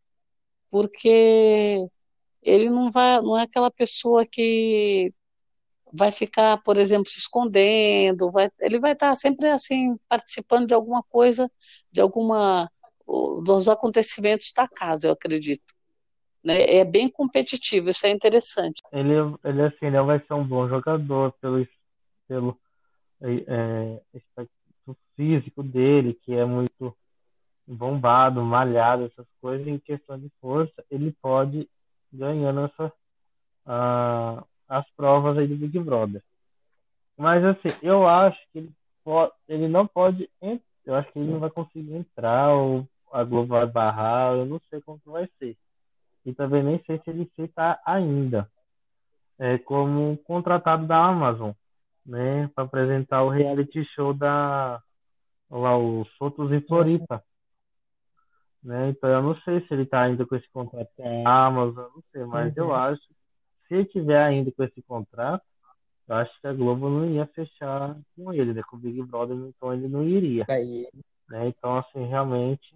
porque 0.70 1.84
ele 2.42 2.70
não 2.70 2.90
vai, 2.90 3.20
não 3.20 3.38
é 3.38 3.42
aquela 3.42 3.70
pessoa 3.70 4.24
que 4.26 5.12
vai 5.92 6.10
ficar, 6.10 6.62
por 6.62 6.78
exemplo, 6.78 7.10
se 7.10 7.18
escondendo, 7.18 8.30
vai, 8.30 8.48
ele 8.60 8.80
vai 8.80 8.92
estar 8.92 9.14
sempre 9.14 9.48
assim 9.48 9.94
participando 10.08 10.66
de 10.66 10.74
alguma 10.74 11.02
coisa, 11.02 11.50
de 11.92 12.00
alguma 12.00 12.70
dos 13.42 13.68
acontecimentos 13.68 14.52
da 14.52 14.66
casa, 14.66 15.08
eu 15.08 15.12
acredito. 15.12 15.74
Né? 16.42 16.62
É 16.76 16.84
bem 16.84 17.08
competitivo, 17.08 17.90
isso 17.90 18.06
é 18.06 18.10
interessante. 18.10 18.82
Ele, 18.92 19.12
ele 19.44 19.62
assim, 19.62 19.86
ele 19.86 20.02
vai 20.02 20.18
ser 20.18 20.34
um 20.34 20.44
bom 20.44 20.68
jogador 20.68 21.32
pelo, 21.40 21.66
pelo 22.26 22.58
é, 23.20 24.00
aspecto 24.14 24.96
físico 25.14 25.62
dele, 25.62 26.18
que 26.24 26.34
é 26.34 26.44
muito 26.44 26.96
bombado, 27.66 28.42
malhado, 28.42 29.04
essas 29.04 29.26
coisas. 29.40 29.66
Em 29.66 29.78
questão 29.78 30.18
de 30.18 30.30
força, 30.40 30.84
ele 30.90 31.14
pode 31.22 31.68
ganhando 32.12 32.60
essa, 32.60 32.92
ah, 33.66 34.44
as 34.68 34.84
provas 34.96 35.38
aí 35.38 35.46
do 35.46 35.56
Big 35.56 35.78
Brother. 35.78 36.22
Mas 37.16 37.44
assim, 37.44 37.68
eu 37.82 38.06
acho 38.08 38.38
que 38.52 38.58
ele, 38.58 38.72
pode, 39.04 39.32
ele 39.48 39.68
não 39.68 39.86
pode, 39.86 40.28
eu 40.84 40.94
acho 40.94 41.12
que 41.12 41.20
ele 41.20 41.32
não 41.32 41.40
vai 41.40 41.50
conseguir 41.50 41.94
entrar, 41.94 42.54
ou 42.54 42.86
a 43.12 43.24
Globo 43.24 43.48
vai 43.48 43.66
barrar, 43.66 44.34
eu 44.34 44.46
não 44.46 44.60
sei 44.70 44.80
como 44.82 45.00
que 45.00 45.10
vai 45.10 45.28
ser. 45.38 45.56
E 46.24 46.32
também 46.34 46.62
nem 46.62 46.82
sei 46.84 46.98
se 47.00 47.10
ele 47.10 47.30
está 47.38 47.80
ainda 47.84 48.50
é, 49.38 49.58
como 49.58 50.16
contratado 50.18 50.86
da 50.86 50.96
Amazon, 51.04 51.52
né, 52.06 52.48
para 52.54 52.64
apresentar 52.64 53.22
o 53.24 53.28
reality 53.28 53.84
show 53.94 54.14
da 54.14 54.80
lá 55.50 55.76
os 55.76 56.08
Soltos 56.16 56.50
em 56.52 56.60
Floripa, 56.62 57.22
né? 58.62 58.90
Então 58.90 59.10
eu 59.10 59.22
não 59.22 59.36
sei 59.42 59.60
se 59.66 59.74
ele 59.74 59.82
está 59.82 60.02
ainda 60.02 60.24
com 60.24 60.36
esse 60.36 60.48
contrato 60.50 60.88
com 60.96 61.28
a 61.28 61.46
Amazon, 61.46 61.84
não 61.94 62.02
sei, 62.12 62.24
mas 62.24 62.56
eu 62.56 62.66
Uhum. 62.66 62.74
acho 62.74 63.02
se 63.68 63.74
ele 63.74 63.84
tiver 63.86 64.22
ainda 64.22 64.52
com 64.52 64.64
esse 64.64 64.82
contrato, 64.82 65.44
eu 66.08 66.16
acho 66.16 66.40
que 66.40 66.46
a 66.46 66.52
Globo 66.52 66.88
não 66.88 67.06
ia 67.08 67.26
fechar 67.28 67.96
com 68.16 68.32
ele, 68.32 68.52
né? 68.52 68.62
Com 68.64 68.76
o 68.76 68.80
Big 68.80 69.02
Brother, 69.02 69.36
então 69.36 69.72
ele 69.72 69.88
não 69.88 70.02
iria, 70.04 70.44
né? 71.28 71.48
Então 71.48 71.76
assim, 71.78 72.04
realmente 72.06 72.74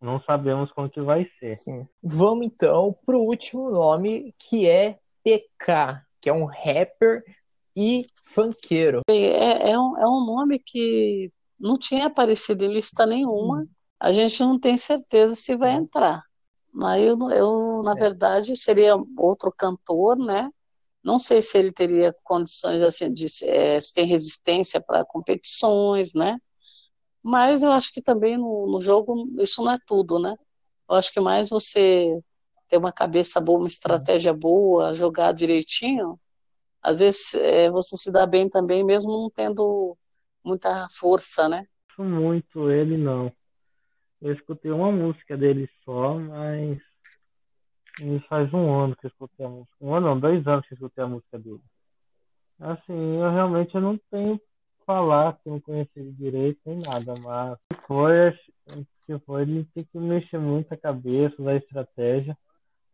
não 0.00 0.20
sabemos 0.22 0.72
como 0.72 0.88
que 0.88 1.00
vai 1.00 1.28
ser. 1.38 1.58
sim. 1.58 1.86
Vamos 2.02 2.46
então 2.46 2.96
pro 3.04 3.20
último 3.20 3.70
nome, 3.70 4.34
que 4.38 4.66
é 4.68 4.98
PK, 5.22 6.02
que 6.20 6.28
é 6.28 6.32
um 6.32 6.44
rapper 6.44 7.22
e 7.76 8.06
funkeiro. 8.22 9.02
É, 9.08 9.70
é, 9.70 9.78
um, 9.78 9.98
é 9.98 10.06
um 10.08 10.24
nome 10.24 10.58
que 10.58 11.30
não 11.58 11.78
tinha 11.78 12.06
aparecido 12.06 12.64
em 12.64 12.72
lista 12.72 13.04
nenhuma, 13.04 13.66
a 13.98 14.12
gente 14.12 14.40
não 14.40 14.58
tem 14.58 14.76
certeza 14.78 15.34
se 15.34 15.54
vai 15.56 15.72
Sim. 15.76 15.82
entrar. 15.82 16.22
Mas 16.72 17.04
eu, 17.04 17.18
eu, 17.30 17.82
na 17.82 17.92
É. 17.92 17.96
verdade, 17.96 18.56
seria 18.56 18.96
outro 19.16 19.52
cantor, 19.52 20.16
né? 20.16 20.48
Não 21.02 21.18
sei 21.18 21.42
se 21.42 21.58
ele 21.58 21.72
teria 21.72 22.14
condições 22.22 22.82
assim 22.82 23.12
de 23.12 23.26
eh, 23.44 23.80
se 23.80 23.92
tem 23.92 24.06
resistência 24.06 24.80
para 24.80 25.04
competições, 25.04 26.14
né? 26.14 26.38
Mas 27.22 27.62
eu 27.62 27.70
acho 27.70 27.92
que 27.92 28.02
também 28.02 28.36
no, 28.36 28.66
no 28.70 28.80
jogo 28.80 29.28
isso 29.40 29.62
não 29.62 29.72
é 29.72 29.78
tudo, 29.86 30.18
né? 30.18 30.34
Eu 30.88 30.96
acho 30.96 31.12
que 31.12 31.20
mais 31.20 31.48
você 31.50 32.18
ter 32.68 32.78
uma 32.78 32.92
cabeça 32.92 33.40
boa, 33.40 33.58
uma 33.58 33.66
estratégia 33.66 34.32
boa, 34.32 34.94
jogar 34.94 35.32
direitinho, 35.32 36.18
às 36.82 37.00
vezes 37.00 37.34
eh, 37.34 37.70
você 37.70 37.96
se 37.96 38.10
dá 38.12 38.26
bem 38.26 38.48
também, 38.48 38.84
mesmo 38.84 39.10
não 39.12 39.30
tendo 39.30 39.96
muita 40.44 40.86
força, 40.90 41.48
né? 41.48 41.66
Muito 41.98 42.70
ele 42.70 42.96
não. 42.96 43.30
Eu 44.20 44.32
escutei 44.32 44.70
uma 44.70 44.90
música 44.90 45.36
dele 45.36 45.68
só, 45.84 46.14
mas 46.14 46.78
faz 48.28 48.52
um 48.54 48.72
ano 48.72 48.96
que 48.96 49.06
eu 49.06 49.08
escutei 49.08 49.44
a 49.44 49.48
música. 49.48 49.76
Um 49.80 49.94
ano 49.94 50.06
não, 50.08 50.20
dois 50.20 50.46
anos 50.46 50.66
que 50.66 50.72
eu 50.72 50.76
escutei 50.76 51.04
a 51.04 51.08
música 51.08 51.38
dele. 51.38 51.62
Assim, 52.58 53.16
eu 53.16 53.30
realmente 53.30 53.74
eu 53.74 53.80
não 53.80 53.98
tenho 54.10 54.40
falar 54.90 55.34
que 55.34 55.48
eu 55.48 55.52
não 55.52 55.60
conheci 55.60 55.90
ele 55.96 56.12
direito 56.12 56.58
nem 56.66 56.80
nada, 56.80 57.14
mas 57.22 57.58
se 57.72 57.86
for, 57.86 58.38
se 59.06 59.18
for 59.20 59.40
ele 59.40 59.64
tem 59.72 59.84
que 59.84 59.98
mexer 59.98 60.38
muito 60.38 60.72
a 60.74 60.76
cabeça, 60.76 61.40
usar 61.40 61.54
estratégia 61.54 62.36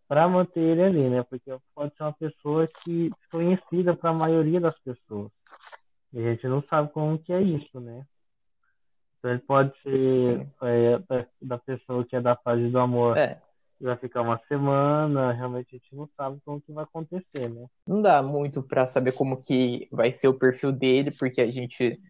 para 0.06 0.28
manter 0.28 0.60
ele 0.60 0.82
ali, 0.82 1.08
né? 1.08 1.22
Porque 1.22 1.50
pode 1.74 1.96
ser 1.96 2.02
uma 2.02 2.12
pessoa 2.12 2.68
que 2.84 3.08
desconhecida 3.08 3.96
para 3.96 4.10
a 4.10 4.14
maioria 4.14 4.60
das 4.60 4.78
pessoas. 4.80 5.30
E 6.12 6.18
a 6.18 6.22
gente 6.32 6.46
não 6.46 6.62
sabe 6.68 6.92
como 6.92 7.18
que 7.18 7.32
é 7.32 7.40
isso, 7.40 7.80
né? 7.80 8.04
Então 9.18 9.30
ele 9.30 9.40
pode 9.40 9.72
ser 9.82 10.46
é, 10.62 10.98
da, 10.98 11.26
da, 11.40 11.58
pessoa 11.58 12.04
que 12.04 12.14
é 12.14 12.20
da 12.20 12.36
fase 12.36 12.68
do 12.68 12.78
amor. 12.78 13.16
É. 13.16 13.40
Vai 13.80 13.96
ficar 13.96 14.22
uma 14.22 14.40
semana, 14.48 15.32
realmente 15.32 15.68
a 15.72 15.76
gente 15.76 15.94
não 15.94 16.08
sabe 16.16 16.38
como 16.44 16.60
que 16.60 16.72
vai 16.72 16.84
acontecer, 16.84 17.48
né? 17.50 17.66
Não 17.86 18.00
dá 18.00 18.22
muito 18.22 18.62
para 18.62 18.86
saber 18.86 19.12
como 19.12 19.36
que 19.36 19.86
vai 19.92 20.10
ser 20.12 20.28
o 20.28 20.38
perfil 20.38 20.72
dele, 20.72 21.10
porque 21.18 21.42
a 21.42 21.50
gente 21.50 22.00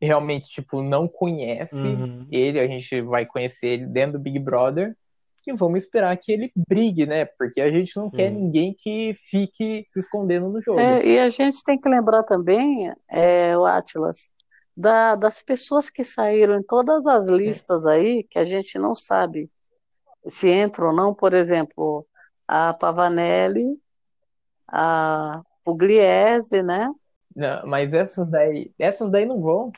realmente, 0.00 0.50
tipo, 0.50 0.82
não 0.82 1.06
conhece 1.06 1.76
uhum. 1.76 2.26
ele, 2.30 2.58
a 2.58 2.66
gente 2.66 3.00
vai 3.02 3.24
conhecer 3.24 3.68
ele 3.68 3.86
dentro 3.86 4.14
do 4.14 4.18
Big 4.18 4.38
Brother 4.40 4.96
e 5.46 5.52
vamos 5.52 5.80
esperar 5.80 6.16
que 6.16 6.32
ele 6.32 6.52
brigue, 6.68 7.06
né? 7.06 7.24
Porque 7.24 7.60
a 7.60 7.70
gente 7.70 7.96
não 7.96 8.10
quer 8.10 8.30
ninguém 8.30 8.74
que 8.76 9.14
fique 9.14 9.84
se 9.88 10.00
escondendo 10.00 10.48
no 10.48 10.60
jogo. 10.60 10.78
É, 10.78 11.04
e 11.04 11.18
a 11.18 11.28
gente 11.28 11.62
tem 11.64 11.78
que 11.78 11.88
lembrar 11.88 12.22
também, 12.24 12.92
é, 13.10 13.56
o 13.56 13.64
Atlas, 13.64 14.30
da, 14.76 15.14
das 15.14 15.42
pessoas 15.42 15.90
que 15.90 16.04
saíram 16.04 16.58
em 16.58 16.62
todas 16.62 17.06
as 17.06 17.28
é. 17.28 17.32
listas 17.32 17.86
aí, 17.86 18.24
que 18.28 18.38
a 18.38 18.44
gente 18.44 18.78
não 18.78 18.94
sabe 18.94 19.50
se 20.26 20.50
entram 20.50 20.88
ou 20.88 20.92
não, 20.92 21.14
por 21.14 21.34
exemplo, 21.34 22.06
a 22.46 22.74
Pavanelli, 22.74 23.78
a 24.68 25.42
Pugliese, 25.64 26.62
né? 26.62 26.90
Não, 27.34 27.66
mas 27.66 27.94
essas 27.94 28.30
daí, 28.30 28.70
essas 28.78 29.10
daí 29.10 29.24
não 29.24 29.40
vão. 29.40 29.72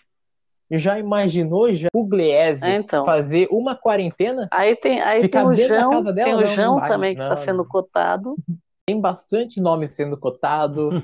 Já 0.71 0.99
imaginou 0.99 1.73
já 1.73 1.89
o 1.93 2.05
Gliese 2.05 2.65
é, 2.65 2.77
então. 2.77 3.05
fazer 3.05 3.47
uma 3.51 3.77
quarentena? 3.77 4.49
Aí 4.51 4.75
tem, 4.75 5.01
aí 5.01 5.29
tem 5.29 5.47
o 5.47 5.53
João, 5.53 6.03
dela, 6.03 6.15
tem 6.15 6.35
o 6.35 6.45
João 6.45 6.85
também 6.85 7.15
que 7.15 7.23
está 7.23 7.37
sendo 7.37 7.65
cotado. 7.65 8.37
Tem 8.87 9.01
bastante 9.01 9.63
nome 9.63 9.89
sendo 9.89 10.15
cotado. 10.15 11.03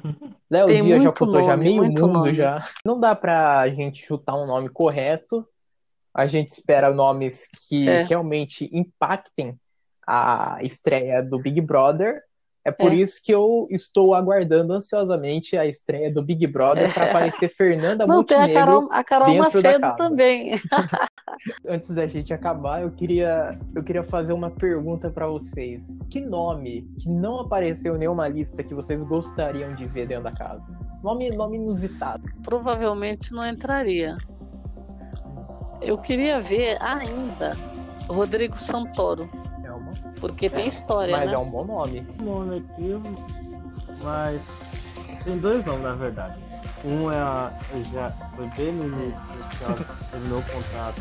Léo 0.51 0.69
Dias 0.83 1.03
já 1.03 1.11
cotou 1.11 1.37
nome, 1.37 1.47
já 1.47 1.57
meio 1.57 1.83
mundo 1.83 2.09
nome. 2.09 2.35
já. 2.35 2.63
Não 2.85 3.01
dá 3.01 3.15
pra 3.15 3.67
gente 3.71 4.05
chutar 4.05 4.35
um 4.35 4.47
nome 4.47 4.69
correto. 4.69 5.49
A 6.15 6.27
gente 6.27 6.49
espera 6.49 6.93
nomes 6.93 7.49
que 7.69 7.89
é. 7.89 8.03
realmente 8.03 8.69
impactem 8.73 9.59
a 10.07 10.59
estreia 10.63 11.23
do 11.23 11.39
Big 11.39 11.61
Brother. 11.61 12.23
É 12.63 12.71
por 12.71 12.93
é. 12.93 12.97
isso 12.97 13.23
que 13.25 13.33
eu 13.33 13.67
estou 13.71 14.15
aguardando 14.15 14.75
ansiosamente 14.75 15.57
a 15.57 15.65
estreia 15.65 16.13
do 16.13 16.23
Big 16.23 16.47
Brother 16.47 16.93
para 16.93 17.09
aparecer 17.09 17.49
Fernanda 17.49 18.07
Não, 18.07 18.17
Montenegro 18.17 18.53
tem 18.53 18.57
a 18.57 18.67
Carol, 18.67 18.89
a 18.93 19.05
Carol 19.05 19.27
dentro 19.29 19.43
Macedo 19.45 19.63
da 19.63 19.81
casa. 19.81 19.97
também. 19.97 20.55
Antes 21.67 21.91
da 21.91 22.07
gente 22.07 22.35
acabar, 22.35 22.83
eu 22.83 22.91
queria, 22.91 23.59
eu 23.75 23.83
queria 23.83 24.03
fazer 24.03 24.35
uma 24.35 24.51
pergunta 24.51 25.11
para 25.11 25.27
vocês. 25.27 25.99
Que 26.11 26.21
nome 26.21 26.87
que 26.99 27.09
não 27.09 27.41
apareceu 27.41 27.97
em 27.97 28.01
nenhuma 28.01 28.29
lista 28.29 28.63
que 28.63 28.75
vocês 28.75 29.03
gostariam 29.03 29.75
de 29.75 29.87
ver 29.87 30.07
dentro 30.09 30.25
da 30.25 30.33
casa? 30.33 30.71
Nome, 31.03 31.31
nome 31.31 31.57
inusitado. 31.57 32.25
Provavelmente 32.43 33.33
não 33.33 33.47
entraria. 33.47 34.15
Eu 35.81 35.99
queria 35.99 36.41
ver 36.41 36.77
ainda 36.81 37.57
Rodrigo 38.09 38.59
Santoro. 38.59 39.29
Porque 40.21 40.51
tem 40.51 40.69
história, 40.69 41.17
mas 41.17 41.29
né? 41.29 41.35
é 41.35 41.39
um 41.39 41.49
bom 41.49 41.65
nome. 41.65 42.07
nome 42.21 42.59
aqui, 42.59 43.01
mas 44.03 44.41
tem 45.25 45.39
dois 45.39 45.65
nomes, 45.65 45.83
na 45.83 45.93
verdade. 45.93 46.35
Um 46.85 47.11
é 47.11 47.17
a. 47.17 47.53
Já 47.93 48.11
foi 48.35 48.47
bem 48.49 48.73
no 48.73 48.85
início 48.85 49.19
que 49.59 49.65
ela 49.65 49.87
terminou 50.11 50.39
o 50.39 50.43
contrato. 50.43 51.01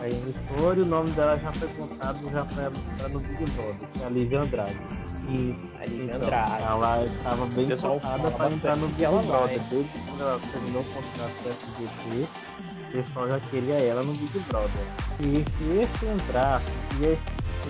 Aí 0.00 0.12
iniciou 0.12 0.74
e 0.74 0.80
o 0.80 0.86
nome 0.86 1.10
dela 1.10 1.36
já 1.38 1.50
foi 1.50 1.68
contado, 1.68 2.30
já 2.30 2.44
foi 2.44 2.64
no 3.08 3.18
Big 3.18 3.50
Brother, 3.50 3.88
que 3.92 4.02
é 4.02 4.06
a 4.06 4.08
Lívia 4.08 4.40
Andrade. 4.40 4.76
E 5.28 5.70
a 5.80 5.84
Lívia 5.84 6.04
então, 6.04 6.16
Andrade. 6.16 6.62
Ela 6.62 7.04
estava 7.04 7.46
bem 7.46 7.76
cotada 7.76 8.30
para 8.30 8.52
entrar 8.52 8.76
no 8.76 8.88
Big 8.88 9.06
Brother. 9.26 9.60
Desde 9.68 9.98
quando 9.98 10.20
ela 10.20 10.40
terminou 10.52 10.82
o 10.82 10.84
contrato 10.84 11.42
do 11.42 11.48
SBT, 11.50 12.28
o 12.88 12.92
pessoal 12.92 13.30
já 13.30 13.40
queria 13.40 13.74
ela 13.74 14.02
no 14.02 14.12
Big 14.14 14.38
Brother. 14.48 14.70
E 15.20 15.44
se 15.44 15.80
esse 15.80 16.06
entrasse, 16.06 16.66
ia 17.00 17.18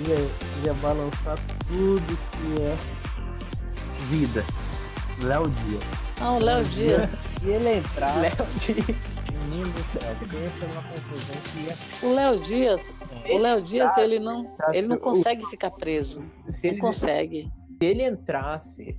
ia, 0.06 0.16
ia 0.64 0.74
balançar 0.74 1.38
tudo 1.66 2.18
que 2.32 2.62
é 2.62 2.76
vida. 4.08 4.44
Léo 5.22 5.48
Dias. 5.48 5.82
Ah, 6.20 6.32
o 6.32 6.38
Léo 6.38 6.64
Dias. 6.64 7.30
E 7.42 7.48
ele 7.48 7.78
entrar. 7.78 8.14
Léo 8.20 8.32
Dias. 8.56 8.96
Menino 9.32 9.68
do 9.72 10.00
céu, 10.00 10.14
pensa 10.30 10.66
uma 10.66 10.82
confusão 10.82 11.36
que 11.52 11.58
ia. 11.60 12.08
O 12.08 12.14
Léo 12.14 12.40
Dias, 12.40 12.92
o 13.30 13.38
Léo 13.38 13.62
Dias, 13.62 13.96
ele 13.96 14.18
não, 14.18 14.54
ele 14.72 14.86
não 14.86 14.98
consegue 14.98 15.44
ficar 15.46 15.70
preso. 15.70 16.22
Se 16.48 16.68
ele 16.68 16.78
consegue. 16.78 17.50
Se 17.80 17.88
ele 17.88 18.04
entrasse, 18.04 18.96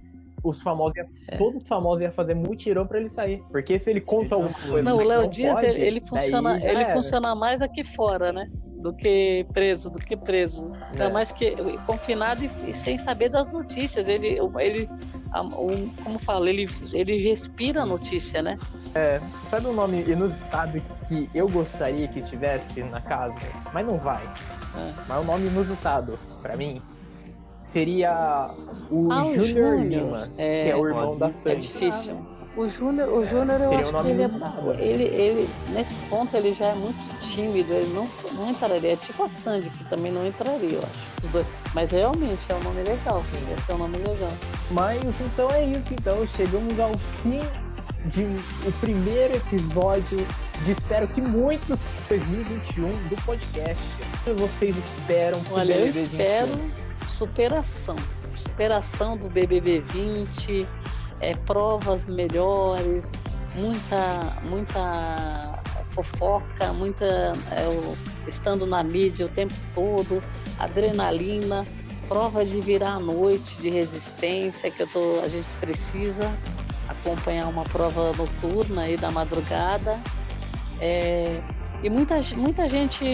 os 0.49 0.61
famosos, 0.61 0.95
ia, 0.97 1.07
é. 1.27 1.37
todo 1.37 1.59
famoso 1.59 2.03
ia 2.03 2.11
fazer 2.11 2.35
mutirão 2.35 2.85
para 2.85 2.99
ele 2.99 3.09
sair. 3.09 3.43
Porque 3.51 3.77
se 3.77 3.89
ele 3.89 4.01
conta 4.01 4.35
alguma 4.35 4.53
coisa. 4.53 4.83
Não, 4.83 4.97
o 4.97 5.03
Léo 5.03 5.27
Dias, 5.29 5.55
pode, 5.55 5.67
ele, 5.67 5.81
ele 5.81 6.01
funciona, 6.01 6.59
ele 6.63 6.85
funciona 6.87 7.35
mais 7.35 7.61
aqui 7.61 7.83
fora, 7.83 8.31
né? 8.31 8.49
do 8.79 8.93
que 8.93 9.45
preso, 9.53 9.89
do 9.89 9.99
que 9.99 10.15
preso. 10.15 10.71
É. 10.73 10.87
Ainda 10.91 11.09
mais 11.09 11.31
que 11.31 11.55
confinado 11.85 12.43
e, 12.43 12.49
e, 12.69 12.73
sem 12.73 12.97
saber 12.97 13.29
das 13.29 13.49
notícias. 13.49 14.07
Ele, 14.07 14.39
ele 14.57 14.89
um, 15.35 15.89
como 16.03 16.17
fala, 16.17 16.49
ele, 16.49 16.67
ele 16.93 17.21
respira 17.21 17.81
a 17.81 17.85
notícia, 17.85 18.41
né? 18.41 18.57
É, 18.95 19.21
sabe 19.45 19.67
um 19.67 19.73
nome 19.73 20.01
inusitado 20.03 20.81
que 21.07 21.29
eu 21.35 21.47
gostaria 21.49 22.07
que 22.07 22.21
tivesse 22.21 22.81
na 22.83 23.01
casa, 23.01 23.39
mas 23.73 23.85
não 23.85 23.97
vai. 23.97 24.23
É. 24.23 24.93
Mas 25.07 25.17
o 25.19 25.21
um 25.21 25.25
nome 25.25 25.47
inusitado, 25.47 26.17
para 26.41 26.55
mim, 26.55 26.81
seria 27.71 28.49
o 28.89 29.11
ah, 29.11 29.23
Júnior 29.23 29.79
Lima, 29.79 30.29
é, 30.37 30.63
que 30.63 30.69
é 30.69 30.75
o 30.75 30.87
irmão 30.87 31.17
da 31.17 31.31
Sandy. 31.31 31.55
É 31.55 31.59
difícil. 31.59 32.17
O 32.57 32.67
Júnior, 32.67 33.07
o 33.09 33.23
Júnior 33.23 33.61
eu 33.61 33.77
acho 33.77 33.93
que 34.01 34.09
ele, 34.09 34.23
é, 34.23 34.85
ele, 34.85 35.03
ele, 35.03 35.49
nesse 35.69 35.95
ponto, 36.09 36.35
ele 36.35 36.51
já 36.51 36.69
é 36.69 36.75
muito 36.75 37.19
tímido, 37.21 37.71
ele 37.71 37.93
não, 37.93 38.09
não 38.33 38.49
entraria. 38.49 38.93
É 38.93 38.95
tipo 38.95 39.23
a 39.23 39.29
Sandy, 39.29 39.69
que 39.69 39.83
também 39.85 40.11
não 40.11 40.25
entraria, 40.25 40.77
eu 40.77 40.81
acho. 40.81 41.45
Mas 41.73 41.91
realmente 41.91 42.51
é 42.51 42.55
um 42.55 42.63
nome 42.63 42.81
legal, 42.81 43.23
ia 43.49 43.57
ser 43.57 43.73
um 43.73 43.77
nome 43.77 43.97
legal. 43.97 44.31
Mas 44.71 45.21
então 45.21 45.49
é 45.51 45.63
isso, 45.63 45.93
então 45.93 46.25
chegamos 46.35 46.77
ao 46.79 46.97
fim 47.21 47.41
de 48.05 48.23
o 48.67 48.71
primeiro 48.79 49.35
episódio 49.35 50.25
de 50.65 50.71
espero 50.71 51.07
que 51.07 51.21
muitos 51.21 51.95
2021 52.09 52.89
do 53.09 53.15
podcast. 53.23 53.83
O 54.01 54.23
que 54.23 54.41
vocês 54.41 54.75
esperam 54.75 55.39
Olha, 55.51 55.75
eu 55.75 55.87
espero 55.87 56.47
21? 56.47 56.88
Superação. 57.09 57.95
Superação 58.33 59.17
do 59.17 59.27
BBB 59.27 59.81
20 59.81 60.67
é, 61.19 61.35
provas 61.35 62.07
melhores, 62.07 63.13
muita, 63.55 64.37
muita 64.43 65.59
fofoca, 65.89 66.71
muita 66.73 67.05
é, 67.51 67.95
estando 68.27 68.65
na 68.65 68.83
mídia 68.83 69.25
o 69.25 69.29
tempo 69.29 69.53
todo, 69.73 70.23
adrenalina, 70.57 71.67
prova 72.07 72.45
de 72.45 72.61
virar 72.61 72.93
à 72.93 72.99
noite, 72.99 73.59
de 73.61 73.69
resistência 73.69 74.71
que 74.71 74.81
eu 74.81 74.87
tô, 74.87 75.19
a 75.23 75.27
gente 75.27 75.55
precisa 75.57 76.31
acompanhar 76.87 77.47
uma 77.47 77.63
prova 77.63 78.11
noturna 78.13 78.83
aí 78.83 78.97
da 78.97 79.11
madrugada. 79.11 79.99
É, 80.79 81.41
e 81.83 81.89
muita, 81.89 82.15
muita 82.35 82.67
gente 82.67 83.05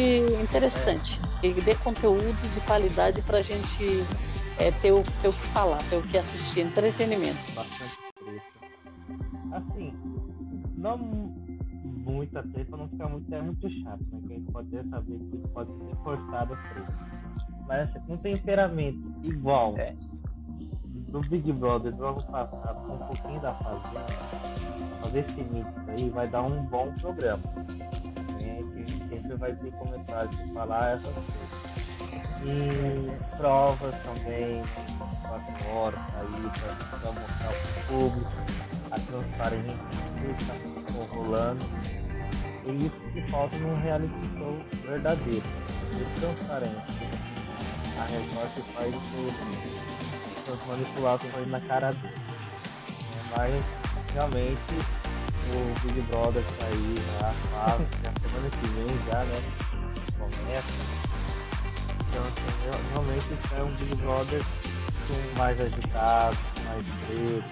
interessante, 0.42 1.20
que 1.40 1.54
dê 1.62 1.76
conteúdo 1.76 2.54
de 2.54 2.60
qualidade 2.62 3.22
para 3.22 3.38
a 3.38 3.42
gente 3.42 4.04
é, 4.58 4.72
ter, 4.72 4.92
o, 4.92 5.04
ter 5.22 5.28
o 5.28 5.34
que 5.34 5.46
falar, 5.48 5.78
ter 5.90 5.98
o 5.98 6.02
que 6.02 6.18
assistir, 6.18 6.62
entretenimento. 6.62 7.38
Bastante 7.54 7.98
preço. 8.16 8.46
Assim, 9.52 9.94
não 10.78 10.98
muita 12.06 12.44
treta 12.44 12.70
para 12.70 12.78
não 12.78 12.90
ficar 12.90 13.10
muito, 13.10 13.34
é 13.34 13.42
muito 13.42 13.70
chato, 13.82 14.04
né? 14.12 14.22
Quem 14.28 14.42
pode 14.44 14.70
saber 14.90 15.20
que 15.20 15.38
pode 15.50 15.72
ser 15.72 15.96
forçado 16.04 16.54
a 16.54 16.58
treta. 16.58 17.00
Mas 17.68 17.90
assim, 17.90 18.00
um 18.10 18.18
temperamento 18.18 19.12
igual 19.24 19.76
é. 19.78 19.96
do 21.10 21.20
Big 21.30 21.52
Brother 21.52 21.96
do 21.96 22.06
ano 22.06 22.24
passado, 22.24 22.88
com 22.88 22.94
um 22.96 22.98
pouquinho 22.98 23.42
da 23.42 23.54
fazenda, 23.56 24.06
fazer 25.02 25.20
esse 25.20 25.44
mix 25.52 25.68
aí 25.88 26.10
vai 26.10 26.28
dar 26.28 26.44
um 26.44 26.64
bom 26.66 26.92
programa. 26.94 27.42
É, 29.26 29.28
sempre 29.28 29.36
vai 29.38 29.56
ter 29.56 29.72
comentários 29.72 30.38
de 30.38 30.54
falar 30.54 30.92
essas 30.92 31.14
coisas. 31.14 31.76
E 32.44 33.38
provas 33.38 33.96
também, 34.04 34.62
24 34.62 35.70
horas 35.72 36.00
aí 36.16 36.52
para 37.00 37.12
mostrar 37.12 37.50
para 37.50 37.52
o 37.52 37.86
público 37.88 38.32
a 38.92 39.00
transparência 39.00 39.78
que 40.20 40.44
está 40.44 41.16
rolando. 41.16 41.66
E 42.66 42.86
isso 42.86 43.00
que 43.14 43.22
falta 43.30 43.58
num 43.58 43.76
reality 43.76 44.14
show 44.38 44.60
verdadeiro, 44.86 45.44
de 45.92 46.20
transparência. 46.20 46.96
A 47.98 48.06
Record 48.06 48.52
faz 48.74 48.94
as 50.54 50.68
manipulações 50.68 51.48
na 51.48 51.60
cara 51.62 51.92
dele. 51.94 52.14
Mas 53.36 53.64
realmente 54.14 54.76
o 55.52 55.80
Big 55.82 56.02
Brother 56.02 56.44
já 56.44 57.34
faz, 57.52 57.82
já 58.04 58.15
semana 58.36 58.50
que 58.50 58.68
vem 58.68 58.88
já, 59.08 59.24
né? 59.24 59.42
Começa 60.18 61.06
então, 62.10 62.22
assim, 62.22 62.92
realmente 62.92 63.26
é 63.58 63.64
um 63.64 63.76
Big 63.78 63.96
Brother 63.96 64.42
mais 65.38 65.60
agitado, 65.60 66.38
mais 66.66 66.84
preto, 67.06 67.46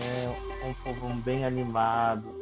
é 0.00 0.66
um 0.66 0.74
povo 0.74 1.14
bem 1.22 1.44
animado, 1.44 2.34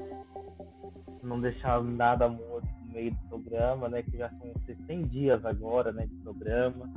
não 1.23 1.41
deixar 1.41 1.83
nada 1.83 2.29
muito 2.29 2.69
meio 2.93 3.11
do 3.11 3.29
programa, 3.29 3.89
né? 3.89 4.03
Que 4.03 4.19
já 4.19 4.31
são 4.31 4.53
100 4.87 5.03
dias 5.09 5.45
agora, 5.45 5.91
né? 5.93 6.07
De 6.07 6.15
programa. 6.23 6.89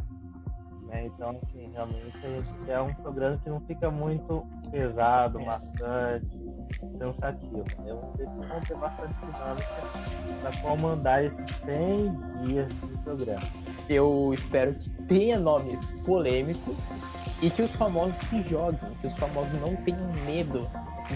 Né? 0.89 1.05
Então, 1.05 1.29
assim, 1.29 1.71
realmente 1.71 2.19
quer 2.65 2.79
um 2.81 2.93
programa 2.95 3.39
que 3.43 3.49
não 3.49 3.61
fica 3.61 3.91
muito 3.91 4.45
pesado, 4.71 5.39
cansativo. 6.99 7.63
Né? 7.83 7.93
Vamos 7.93 8.47
vão 8.47 8.59
ter 8.59 8.77
bastante 8.77 9.13
dinâmica 9.19 10.41
para 10.41 10.61
comandar 10.61 11.23
esses 11.23 11.57
100 11.65 12.43
dias 12.43 12.67
de 12.67 12.97
programa. 13.03 13.43
Eu 13.87 14.31
espero 14.33 14.73
que 14.73 14.89
tenha 15.05 15.39
nomes 15.39 15.91
polêmicos 16.05 16.75
e 17.41 17.49
que 17.49 17.61
os 17.61 17.71
famosos 17.71 18.17
se 18.27 18.41
joguem, 18.43 18.79
que 19.01 19.07
os 19.07 19.13
famosos 19.13 19.53
não 19.61 19.75
tenham 19.77 20.11
medo 20.25 20.67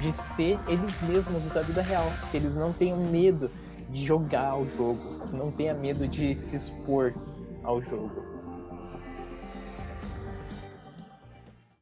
de 0.01 0.11
ser 0.11 0.57
eles 0.67 1.01
mesmos 1.01 1.45
da 1.53 1.61
vida 1.61 1.82
real, 1.82 2.07
que 2.32 2.38
eles 2.38 2.55
não 2.55 2.74
tenham 2.74 2.97
medo 2.97 3.51
de 3.89 4.05
jogar 4.05 4.57
o 4.57 4.67
jogo, 4.67 5.28
que 5.28 5.36
não 5.36 5.51
tenha 5.51 5.74
medo 5.74 6.07
de 6.07 6.36
se 6.36 6.55
expor 6.55 7.13
ao 7.63 7.82
jogo. 7.82 8.32